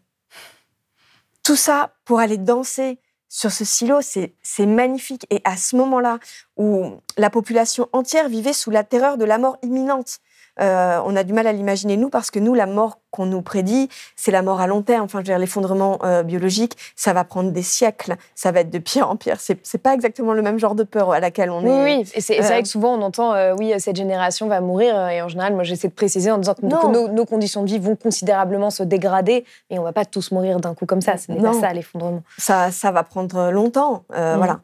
[1.46, 5.28] Tout ça pour aller danser sur ce silo, c'est magnifique.
[5.30, 6.18] Et à ce moment-là,
[6.58, 10.22] où la population entière vivait sous la terreur de la mort imminente,
[10.62, 13.42] euh, on a du mal à l'imaginer, nous, parce que nous, la mort qu'on nous
[13.42, 15.04] prédit, c'est la mort à long terme.
[15.06, 18.70] Enfin, je veux dire, l'effondrement euh, biologique, ça va prendre des siècles, ça va être
[18.70, 19.40] de pire en pire.
[19.40, 21.84] C'est c'est pas exactement le même genre de peur à laquelle on Oui, est.
[21.98, 22.02] oui.
[22.14, 25.08] Et c'est c'est euh, vrai que souvent on entend, oui, cette génération va mourir.
[25.10, 27.80] Et en général, moi j'essaie de préciser en disant que, nos, nos conditions de vie
[27.80, 29.46] vont considérablement se dégrader.
[29.72, 31.16] Mais on va pas tous mourir d'un coup comme ça.
[31.18, 32.22] Ce n'est pas ça l'effondrement.
[32.38, 34.04] ça, ça va prendre longtemps.
[34.10, 34.36] Mm.
[34.38, 34.60] Voilà.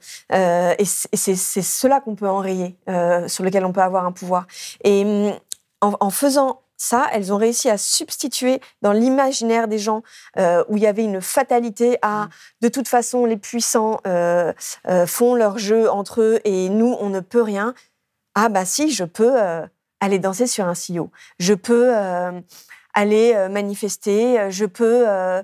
[0.77, 2.75] Et c'est- cela qu'on peut enrayer,
[3.27, 4.45] sur lequel on peut avoir un pouvoir.
[4.83, 5.33] Et hum,
[5.81, 10.01] en, en faisant ça, elles ont réussi à substituer dans l'imaginaire des gens
[10.39, 12.27] euh, où il y avait une fatalité à
[12.61, 14.51] de toute façon les puissants euh,
[14.89, 17.75] euh, font leur jeu entre eux et nous on ne peut rien.
[18.33, 19.35] Ah bah si, je peux
[19.99, 21.11] aller danser sur un sillot.
[21.37, 21.93] Je peux
[22.93, 24.39] aller euh, manifester.
[24.39, 25.41] euh, Je peux euh,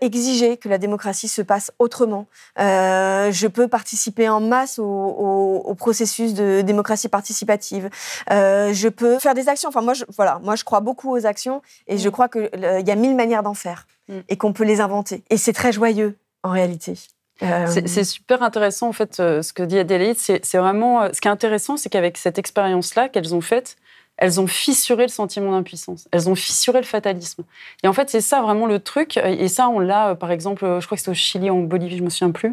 [0.00, 2.26] exiger que la démocratie se passe autrement.
[2.58, 7.88] Je peux participer en masse au, au- au processus de démocratie participative.
[8.30, 9.68] Je peux faire des actions.
[9.68, 12.48] Enfin, moi, je, voilà, moi, je crois beaucoup aux actions et je crois qu'il
[12.86, 14.18] y a mille manières d'en faire Mm.
[14.28, 15.22] et qu'on peut les inventer.
[15.30, 16.94] Et c'est très joyeux, en réalité.
[17.42, 20.16] Euh, C'est super intéressant, en fait, ce que dit Adélaïde.
[20.18, 21.12] C'est vraiment.
[21.12, 23.76] Ce qui est intéressant, c'est qu'avec cette expérience-là qu'elles ont faite,
[24.22, 26.06] elles ont fissuré le sentiment d'impuissance.
[26.12, 27.42] Elles ont fissuré le fatalisme.
[27.82, 29.16] Et en fait, c'est ça vraiment le truc.
[29.16, 31.58] Et ça, on l'a, euh, par exemple, euh, je crois que c'est au Chili, en
[31.58, 32.52] Bolivie, je me souviens plus,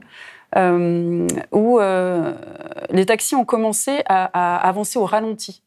[0.57, 2.33] euh, où euh,
[2.89, 5.61] les taxis ont commencé à, à avancer au ralenti.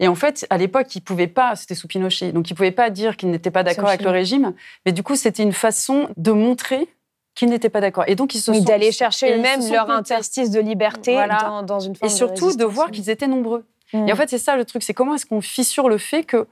[0.00, 2.90] Et en fait, à l'époque, ils pouvaient pas, c'était sous Pinochet, donc ils pouvaient pas
[2.90, 4.52] dire qu'ils n'étaient pas d'accord avec le régime.
[4.84, 6.88] Mais du coup, c'était une façon de montrer
[7.34, 8.04] qu'ils n'étaient pas d'accord.
[8.06, 11.38] Et donc, ils se Oui, sont d'aller chercher eux-mêmes leur interstice de liberté Voilà.
[11.38, 13.64] dans, dans une forme Et surtout de, voir qu'ils étaient nombreux.
[13.92, 14.08] Mm.
[14.08, 16.46] Et en fait, c'est ça le truc, c'est comment est-ce qu'on fissure le fait que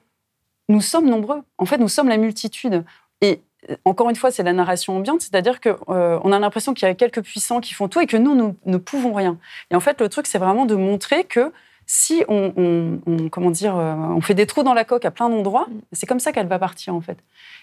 [0.68, 1.42] nous sommes nombreux?
[1.58, 2.84] En fait, nous sommes la multitude.
[3.20, 6.74] Et euh, encore une fois, c'est la narration ambiante, c'est-à-dire que euh, on a l'impression
[6.74, 9.38] qu'il y a quelques puissants qui font tout et que nous, nous ne pouvons rien.
[9.70, 11.52] Et en fait, le truc, c'est vraiment de montrer que
[11.88, 15.12] si on, on- on- comment dire, euh, on fait des trous dans la coque à
[15.12, 17.16] plein d'endroits, c'est comme ça qu'elle va partir en fait.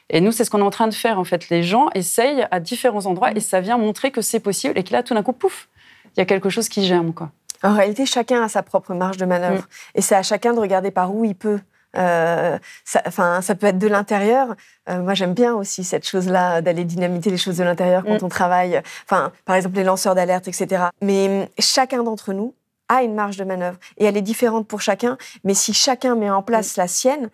[0.09, 1.49] Et nous, c'est ce qu'on est en train de faire en fait.
[1.49, 4.93] Les gens essayent à différents endroits et ça vient montrer que c'est possible et que
[4.93, 5.67] là, tout d'un coup, pouf,
[6.15, 7.31] il y a quelque chose qui germe quoi.
[7.63, 9.67] En réalité, chacun a sa propre marge de manœuvre.
[9.95, 11.59] Et c'est à chacun de regarder par où il peut.
[11.95, 14.55] Euh, ça, enfin, ça peut être de l'intérieur.
[14.89, 18.25] Euh, moi, j'aime bien aussi cette chose-là, d'aller dynamiter les choses de l'intérieur quand Mm.
[18.25, 18.81] on travaille.
[19.05, 20.85] Enfin, par exemple, les lanceurs d'alerte, etc.
[21.01, 22.53] Mais hum, chacun d'entre nous
[22.89, 23.77] a une marge de manœuvre.
[23.97, 25.17] Et elle est différente pour chacun.
[25.43, 27.29] Mais si chacun met en place la sienne,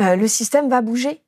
[0.00, 1.20] euh, le système va bouger.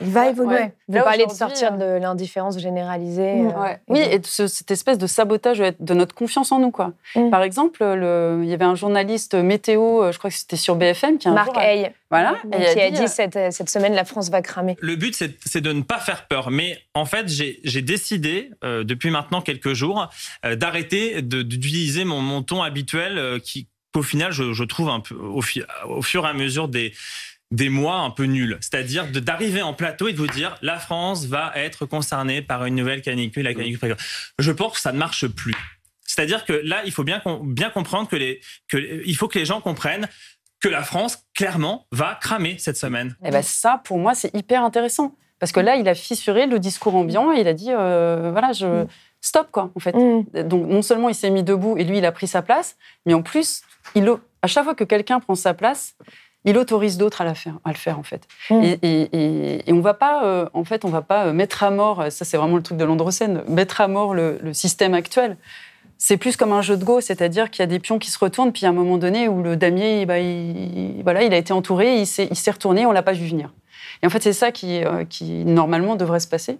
[0.00, 0.54] Il va évoluer.
[0.54, 0.74] Ouais.
[0.88, 3.34] Vous Là, parlez de sortir de l'indifférence généralisée.
[3.34, 3.46] Mm.
[3.48, 3.80] euh, Ouais.
[3.88, 6.70] Oui, et de ce- cette espèce de sabotage de notre confiance en nous.
[6.70, 6.92] Quoi.
[7.14, 7.30] Mm.
[7.30, 10.76] Par exemple, le, il y avait un journaliste météo, euh, je crois que c'était sur
[10.76, 13.38] BFM, qui un Marc jour a- Hay, voilà, qui et a a dit, euh, cette,
[13.52, 14.76] cette semaine la France va cramer.
[14.80, 16.50] Le but, c'est de ne pas faire peur.
[16.50, 20.08] Mais en fait, j'ai décidé, euh, depuis maintenant quelques jours,
[20.44, 25.00] euh, d'arrêter d'utiliser mon, mon ton habituel euh, qui, qu'au final, je, je trouve un
[25.00, 26.92] peu, au, fi- au fur et à mesure des
[27.52, 28.58] des mois un peu nuls.
[28.60, 32.74] C'est-à-dire d'arriver en plateau et de vous dire la France va être concernée par une
[32.74, 34.32] nouvelle canicule, la canicule précoce.
[34.38, 35.54] Je pense que ça ne marche plus.
[36.04, 39.38] C'est-à-dire que là, il faut bien, com- bien comprendre que les, que, il faut que
[39.38, 40.08] les gens comprennent
[40.60, 43.16] que la France, clairement, va cramer cette semaine.
[43.24, 45.14] Eh ben, ça, pour moi, c'est hyper intéressant.
[45.38, 48.52] Parce que là, il a fissuré le discours ambiant et il a dit euh, voilà,
[48.52, 48.86] je.
[49.24, 49.94] Stop, quoi, en fait.
[49.94, 50.48] Mm.
[50.48, 53.14] Donc, non seulement il s'est mis debout et lui, il a pris sa place, mais
[53.14, 53.62] en plus,
[53.94, 54.08] il,
[54.42, 55.96] à chaque fois que quelqu'un prend sa place,
[56.44, 58.26] il autorise d'autres à, la faire, à le faire, en fait.
[58.50, 58.62] Mm.
[58.62, 61.62] Et, et, et- et on va pas, euh, en fait, on va pas euh, mettre
[61.62, 64.94] à mort, ça c'est vraiment le truc de l'Androcène, mettre à mort le, le système
[64.94, 65.36] actuel.
[65.98, 68.18] C'est plus comme un jeu de go, c'est-à-dire qu'il y a des pions qui se
[68.18, 71.52] retournent, puis à un moment donné où le damier, bah, il, voilà, il a été
[71.52, 73.50] entouré, il s'est il s'est retourné, on l'a pas vu venir.
[74.02, 76.58] Et en fait, c'est ça qui, euh, qui, normalement, devrait se passer.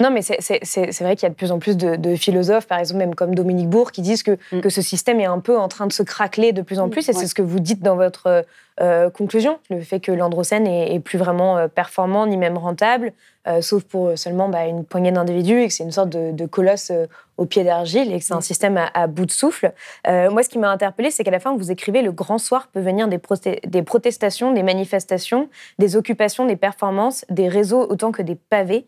[0.00, 2.98] Non, mais c'est vrai qu'il y a de plus en plus de, philosophes, par exemple,
[2.98, 4.60] même comme Dominique Bourg, qui disent que, mm.
[4.60, 7.08] que ce système est un peu en train de se craqueler de plus en plus.
[7.08, 8.44] Et c'est ce que vous dites dans votre
[8.80, 13.12] euh, conclusion, le fait que l'androcène est, plus vraiment euh, performant ni même rentable,
[13.46, 16.90] euh, sauf pour seulement bah, une poignée d'individus et que c'est une sorte de, colosse
[17.36, 18.42] au pied d'argile et que c'est un mm.
[18.42, 19.72] système à, bout de souffle.
[20.06, 22.80] moi, ce qui m'a interpellée, c'est qu'à la fin, vous écrivez le grand soir peut
[22.80, 23.20] venir des,
[23.64, 28.86] des protestations, des manifestations, des occupations, des performances, des réseaux autant que des pavés.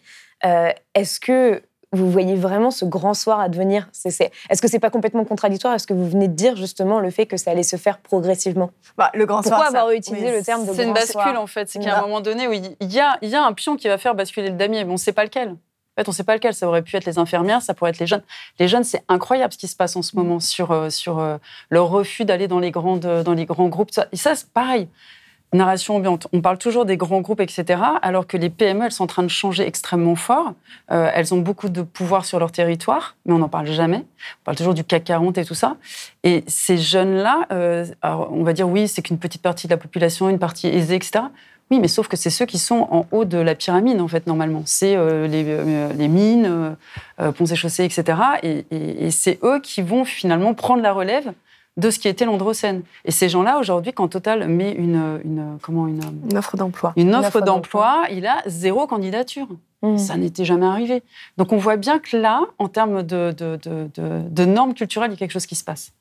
[0.94, 5.24] Est-ce que vous voyez vraiment ce grand soir à devenir Est-ce que c'est pas complètement
[5.24, 7.98] contradictoire Est-ce que vous venez de dire justement le fait que ça allait se faire
[7.98, 8.70] progressivement?
[8.96, 9.68] Bah, Le grand Pourquoi soir.
[9.68, 10.76] avoir utilisé le terme de grand soir?
[10.76, 11.68] C'est une bascule en fait.
[11.68, 13.88] C'est qu'à un moment donné, où il y a, il y a un pion qui
[13.88, 15.50] va faire basculer le damier, mais on ne sait pas lequel.
[15.50, 16.54] En fait, on ne sait pas lequel.
[16.54, 18.22] Ça aurait pu être les infirmières, ça pourrait être les jeunes.
[18.58, 21.38] Les jeunes, c'est incroyable ce qui se passe en ce moment sur, euh, sur euh,
[21.70, 23.90] leur refus d'aller dans, les dans les grands groupes.
[24.12, 24.88] Et ça, c'est pareil
[25.56, 26.28] narration ambiante.
[26.32, 29.22] On parle toujours des grands groupes, etc., alors que les PME, elles sont en train
[29.22, 30.52] de changer extrêmement fort.
[30.90, 33.98] Euh, elles ont beaucoup de pouvoir sur leur territoire, mais on n'en parle jamais.
[33.98, 35.76] On parle toujours du CAC 40 et tout ça.
[36.22, 40.28] Et ces jeunes-là, euh, on va dire oui, c'est qu'une petite partie de la population,
[40.28, 41.24] une partie aisée, etc.
[41.70, 44.28] Oui, mais sauf que c'est ceux qui sont en haut de la pyramide, en fait,
[44.28, 44.62] normalement.
[44.66, 46.76] C'est euh, les, mines,
[47.16, 48.18] ponts et chaussées, etc.
[48.44, 51.32] Et, et c'est eux qui vont finalement prendre la relève
[51.76, 52.82] de ce qui était l'androcène.
[53.04, 56.00] Et ces gens-là, aujourd'hui, quand Total met une, une comment une,
[56.36, 59.48] offre d'emploi, une offre, d'emploi, il a zéro candidature.
[59.82, 59.98] Mmh.
[59.98, 61.02] Ça n'était jamais arrivé.
[61.36, 65.16] Donc on voit bien que là, en termes de, de, de, normes culturelles, il y
[65.16, 65.92] a quelque chose qui se passe.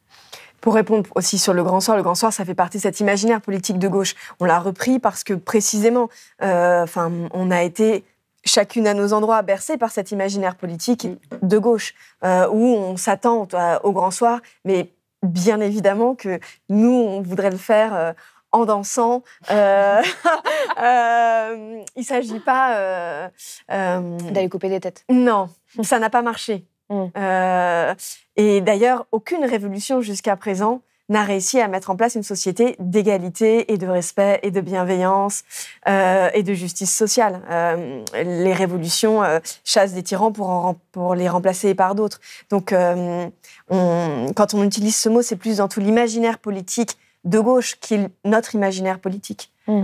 [0.61, 3.01] Pour répondre aussi sur le Grand Soir, le Grand Soir, ça fait partie de cet
[3.01, 4.15] imaginaire politique de gauche.
[4.39, 6.09] On l'a repris parce que précisément,
[6.41, 8.03] euh, enfin, on a été
[8.45, 11.47] chacune à nos endroits bercés par cet imaginaire politique mmh.
[11.47, 13.47] de gauche, euh, où on s'attend
[13.83, 14.89] au Grand Soir, mais
[15.25, 18.13] bien évidemment que nous, on voudrait le faire euh,
[18.51, 19.23] en dansant.
[19.51, 20.01] Euh,
[20.81, 23.29] euh, il ne s'agit pas...
[23.69, 25.03] D'aller couper des têtes.
[25.09, 25.49] Non,
[25.81, 26.65] ça n'a pas marché.
[26.87, 27.07] Mm.
[28.35, 33.71] et d'ailleurs, aucune révolution jusqu'à présent n'a réussi à mettre en place une société d'égalité
[33.71, 35.43] et de respect et de bienveillance
[35.87, 37.41] euh, et de justice sociale.
[37.49, 42.19] Euh, les révolutions euh, chassent des tyrans pour, pour les remplacer par d'autres.
[42.49, 47.75] Donc, on, quand on utilise ce mot, c'est plus dans tout l'imaginaire politique de gauche
[47.79, 49.83] qui est notre imaginaire politique mm.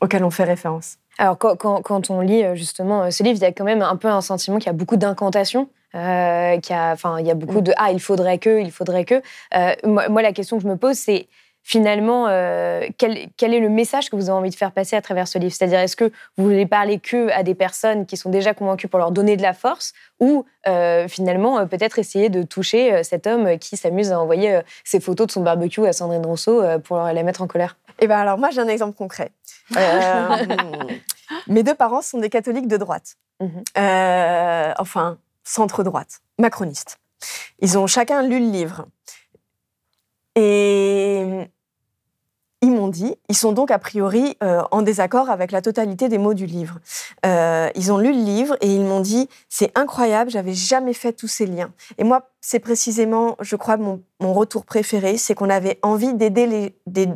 [0.00, 0.96] auquel on fait référence.
[1.18, 4.08] Alors, quand, quand, on lit justement ce livre, il y a quand même un peu
[4.08, 7.64] un sentiment qu'il y a beaucoup d'incantations euh, a, enfin, il y a beaucoup mm.
[7.64, 9.22] de ah, il faudrait que, il faudrait que.
[9.54, 11.28] Euh, moi, la question que je me pose, c'est
[11.62, 15.02] finalement, euh, quel, quel, est le message que vous avez envie de faire passer à
[15.02, 15.52] travers ce livre?
[15.52, 18.98] C'est-à-dire, est-ce que vous voulez parler que à des personnes qui sont déjà convaincues pour
[18.98, 20.44] leur donner de la force, ou
[21.08, 25.42] finalement peut-être essayer de toucher cet homme qui s'amuse à envoyer ses photos de son
[25.42, 27.76] barbecue à Sandrine Rousseau pour la mettre en colère?
[27.98, 29.30] Eh ben alors moi j'ai un exemple concret.
[31.46, 33.16] mes deux parents sont des catholiques de droite.
[33.40, 34.74] Mm-hmm.
[34.78, 36.98] enfin, centre-droite, macroniste.
[37.60, 38.86] Ils ont chacun lu le livre.
[40.36, 41.48] Et
[42.62, 46.18] ils m'ont dit, ils sont donc a priori euh, en désaccord avec la totalité des
[46.18, 46.78] mots du livre.
[47.24, 51.12] Euh, ils ont lu le livre et ils m'ont dit, c'est incroyable, j'avais jamais fait
[51.12, 51.72] tous ces liens.
[51.96, 56.46] Et moi, c'est précisément, je crois, mon, mon retour préféré, c'est qu'on avait envie d'aider
[56.46, 57.08] les, des,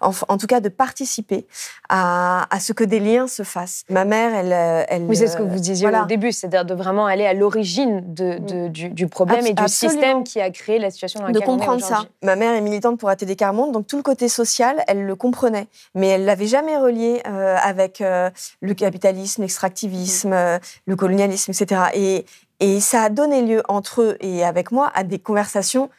[0.00, 1.46] en, tout cas, de participer
[1.88, 3.84] à, à, ce que des liens se fassent.
[3.90, 5.08] Ma mère, elle, elle.
[5.08, 8.38] Oui, c'est ce que vous disiez au début, c'est-à-dire de vraiment aller à l'origine de,
[8.38, 11.46] de, du, du, problème et du système qui a créé la situation dans laquelle De
[11.46, 12.04] comprendre ça.
[12.22, 15.66] Ma mère est militante pour ATD Carmonde, donc tout le côté social, elle le comprenait,
[15.94, 20.32] mais elle l'avait jamais relié euh, avec euh, le capitalisme, l'extractivisme, mm.
[20.32, 21.82] euh, le colonialisme, etc.
[21.94, 22.24] Et,
[22.62, 25.90] et ça a donné lieu entre eux et avec moi à des conversations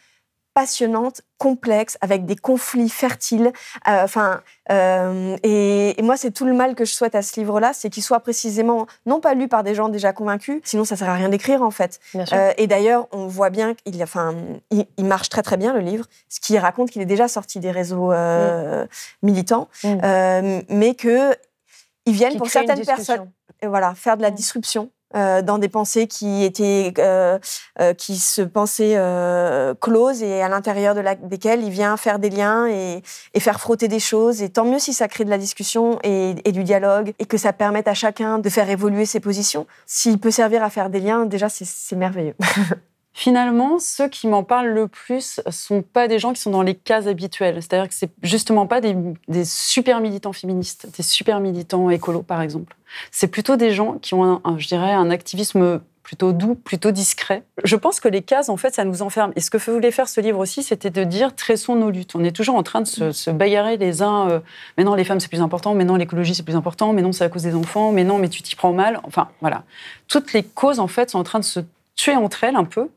[0.54, 3.52] passionnantes, complexes, avec des conflits fertiles.
[3.88, 7.74] Euh, enfin, euh, et, moi, c'est tout le mal que je souhaite à ce livre-là,
[7.74, 11.10] c'est qu'il soit précisément non pas lu par des gens déjà convaincus, sinon ça sert
[11.10, 12.00] à rien d'écrire en fait.
[12.16, 14.36] Euh, et d'ailleurs, on voit bien qu'il, enfin,
[14.70, 17.72] il, marche très très bien le livre, ce qui raconte qu'il est déjà sorti des
[17.72, 18.88] réseaux mm.
[19.24, 20.62] militants, mm.
[20.70, 21.36] mais que
[22.06, 24.36] ils viennent pour certaines personnes, et voilà, faire de la mm.
[24.36, 27.38] disruption euh, dans des pensées qui étaient euh,
[27.80, 29.00] euh, qui se pensaient
[29.80, 33.02] closes et à l'intérieur de la, desquelles il vient faire des liens et,
[33.34, 34.42] et, faire frotter des choses.
[34.42, 37.38] Et tant mieux si ça crée de la discussion et, et, du dialogue et que
[37.38, 39.68] ça permette à chacun de faire évoluer ses positions.
[39.86, 42.36] S'il peut servir à faire des liens, déjà c'est merveilleux.
[43.16, 46.74] Finalement, ceux qui m'en parlent le plus sont pas des gens qui sont dans les
[46.74, 47.58] cases habituelles.
[47.62, 48.96] C'est-à-dire que c'est justement pas des,
[49.46, 52.76] super militants féministes, des super militants écolos, par exemple.
[53.12, 57.44] C'est plutôt des gens qui ont, un, je dirais, un activisme plutôt doux, plutôt discret.
[57.64, 59.32] Je pense que les cases, en fait, ça nous enferme.
[59.36, 62.16] Et ce que voulait faire ce livre aussi, c'était de dire tressons nos luttes.
[62.16, 64.30] On est toujours en train de se, se bagarrer les uns.
[64.30, 64.40] euh,
[64.78, 65.76] mais non, les femmes, c'est plus important.
[65.76, 66.94] Mais non, l'écologie, c'est plus important.
[66.94, 67.92] Mais non, c'est à cause des enfants.
[67.92, 69.00] Mais non, mais tu t'y prends mal.
[69.04, 69.64] Enfin, voilà.
[70.08, 71.62] Toutes les causes, en fait, sont en train de se
[71.96, 72.90] tuer entre elles un peu.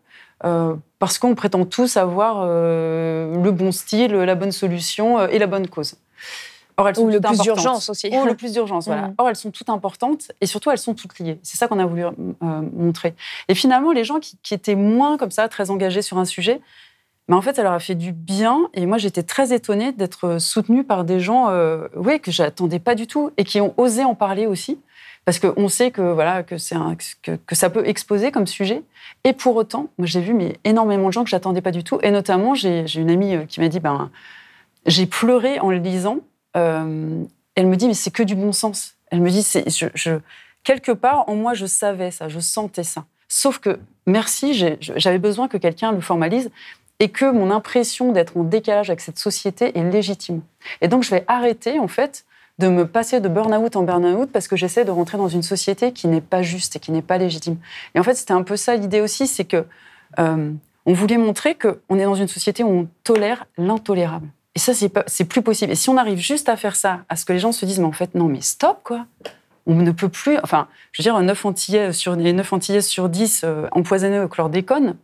[0.44, 5.38] Euh, parce qu'on prétend tous avoir euh, le bon style, la bonne solution euh, et
[5.38, 5.96] la bonne cause.
[6.78, 8.08] Or, elles sont Ou le plus d'urgence aussi.
[8.12, 9.02] Ou le plus d'urgence, voilà.
[9.08, 9.14] Mhm.
[9.18, 11.38] Or, elles sont toutes importantes et surtout, elles sont toutes liées.
[11.42, 13.14] C'est ça qu'on a voulu euh, montrer.
[13.48, 16.60] Et finalement, les gens qui, qui étaient moins comme ça, très engagés sur un sujet,
[17.28, 18.68] mais en fait, ça leur a fait du bien.
[18.74, 22.94] Et moi, j'étais très étonnée d'être soutenue par des gens euh, ouais, que j'attendais pas
[22.94, 24.78] du tout et qui ont osé en parler aussi.
[25.26, 26.76] Parce qu'on sait que, voilà, que, c'est
[27.22, 28.82] que, que ça peut exposer comme sujet.
[29.24, 31.98] Et pour autant, moi, j'ai vu mais, énormément de gens que j'attendais pas du tout.
[32.04, 34.08] Et notamment, j'ai une amie euh, qui m'a dit ben,
[34.86, 36.20] j'ai pleuré en le lisant.
[36.56, 37.24] Euh,
[37.56, 38.94] elle me dit, mais c'est que du bon sens.
[39.10, 39.44] Elle me dit,
[40.62, 43.04] quelque part, en moi, je savais ça, je sentais ça.
[43.26, 46.50] Sauf que, merci, j'avais besoin que quelqu'un le formalise
[47.00, 50.42] et que mon impression d'être en décalage avec cette société est légitime.
[50.80, 52.24] Et donc, je vais arrêter, en fait,
[52.58, 55.92] de me passer de burn-out en burn-out parce que j'essaie de rentrer dans une société
[55.92, 57.56] qui n'est pas juste et qui n'est pas légitime.
[57.94, 59.64] Et en fait, c'était un peu ça l'idée aussi, c'est que
[60.18, 60.52] euh,
[60.86, 64.28] on voulait montrer qu'on est dans une société où on tolère l'intolérable.
[64.54, 65.72] Et ça, c'est plus possible.
[65.72, 67.78] Et si on arrive juste à faire ça, à ce que les gens se disent,
[67.78, 69.04] mais en fait, non, mais stop, quoi.
[69.66, 70.38] On ne peut plus.
[70.42, 74.28] Enfin, je veux dire, 9 Antillais sur, les 9 Antillais sur 10 euh, empoisonnés au
[74.28, 74.96] chlordécone,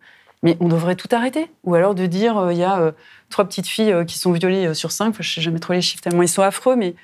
[0.42, 1.50] mais on devrait tout arrêter.
[1.64, 2.92] Ou alors de dire, euh, il y a euh,
[3.30, 6.02] trois petites filles euh, qui sont violées sur 5, je sais jamais trop les chiffres
[6.02, 6.94] tellement ils sont affreux, mais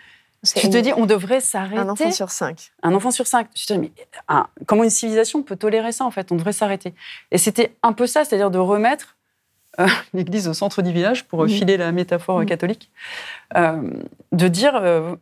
[0.44, 1.78] Je te dis, on devrait s'arrêter.
[1.78, 2.70] Un enfant sur cinq.
[2.82, 3.48] Un enfant sur cinq.
[3.56, 3.92] Je te dis, mais
[4.28, 6.30] ah, comment une civilisation peut tolérer ça, en fait?
[6.30, 6.94] On devrait s'arrêter.
[7.32, 9.16] Et c'était un peu ça, c'est-à-dire de remettre
[9.80, 11.50] euh, l'Église au centre du village, pour euh, Mhm.
[11.52, 12.46] filer la métaphore Mhm.
[12.46, 12.90] catholique,
[13.56, 13.90] euh,
[14.32, 15.16] de dire, euh,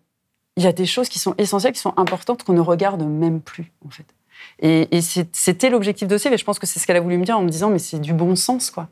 [0.57, 3.41] il y a des choses qui sont essentielles, qui sont importantes, qu'on ne regarde même
[3.41, 4.07] plus, en fait.
[4.61, 5.01] Et,
[5.33, 7.43] c'était l'objectif d'Océve, et je pense que c'est ce qu'elle a voulu me dire en
[7.43, 8.89] me disant, mais c'est du bon sens, quoi.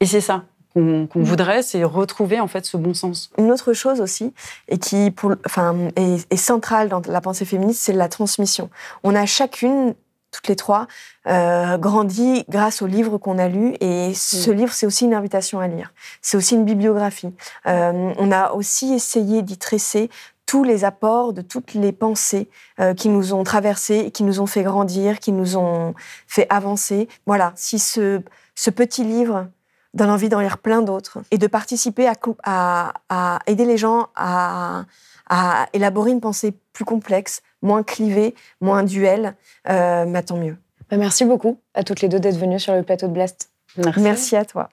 [0.00, 0.44] Et c'est ça
[0.74, 1.22] qu'on Mhm.
[1.22, 3.30] voudrait, c'est retrouver, en fait, ce bon sens.
[3.38, 4.32] Une autre chose aussi,
[4.68, 8.70] et qui pour, enfin, est, est centrale dans la pensée féministe, c'est la transmission.
[9.04, 9.94] On a chacune,
[10.32, 10.88] toutes les trois,
[11.28, 15.60] euh, grandi grâce au livre qu'on a lu, et ce livre, c'est aussi une invitation
[15.60, 15.92] à lire.
[16.22, 17.32] C'est aussi une bibliographie.
[17.66, 20.10] Euh, on a aussi essayé d'y tresser
[20.46, 22.50] tous les apports de toutes les pensées
[22.80, 25.94] euh, qui nous ont traversées, qui nous ont fait grandir, qui nous ont
[26.26, 27.08] fait avancer.
[27.26, 28.20] Voilà, si ce,
[28.56, 29.46] ce petit livre
[29.94, 34.08] donne envie d'en lire plein d'autres et de participer à, à- à aider les gens
[34.16, 34.84] à,
[35.30, 39.34] à élaborer une pensée plus complexe, moins clivée, moins duel,
[39.70, 40.56] euh, bah, tant mieux.
[40.90, 43.50] Bah, merci beaucoup à toutes les deux d'être venues sur le plateau de Blast.
[43.96, 44.68] Merci à toi.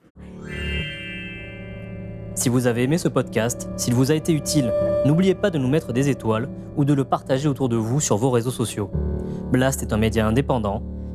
[2.34, 4.72] Si vous avez aimé ce podcast, s'il vous a été utile,
[5.04, 8.16] n'oubliez pas de nous mettre des étoiles ou de le partager autour de vous sur
[8.16, 8.90] vos réseaux sociaux.
[9.52, 10.82] Blast est un média indépendant,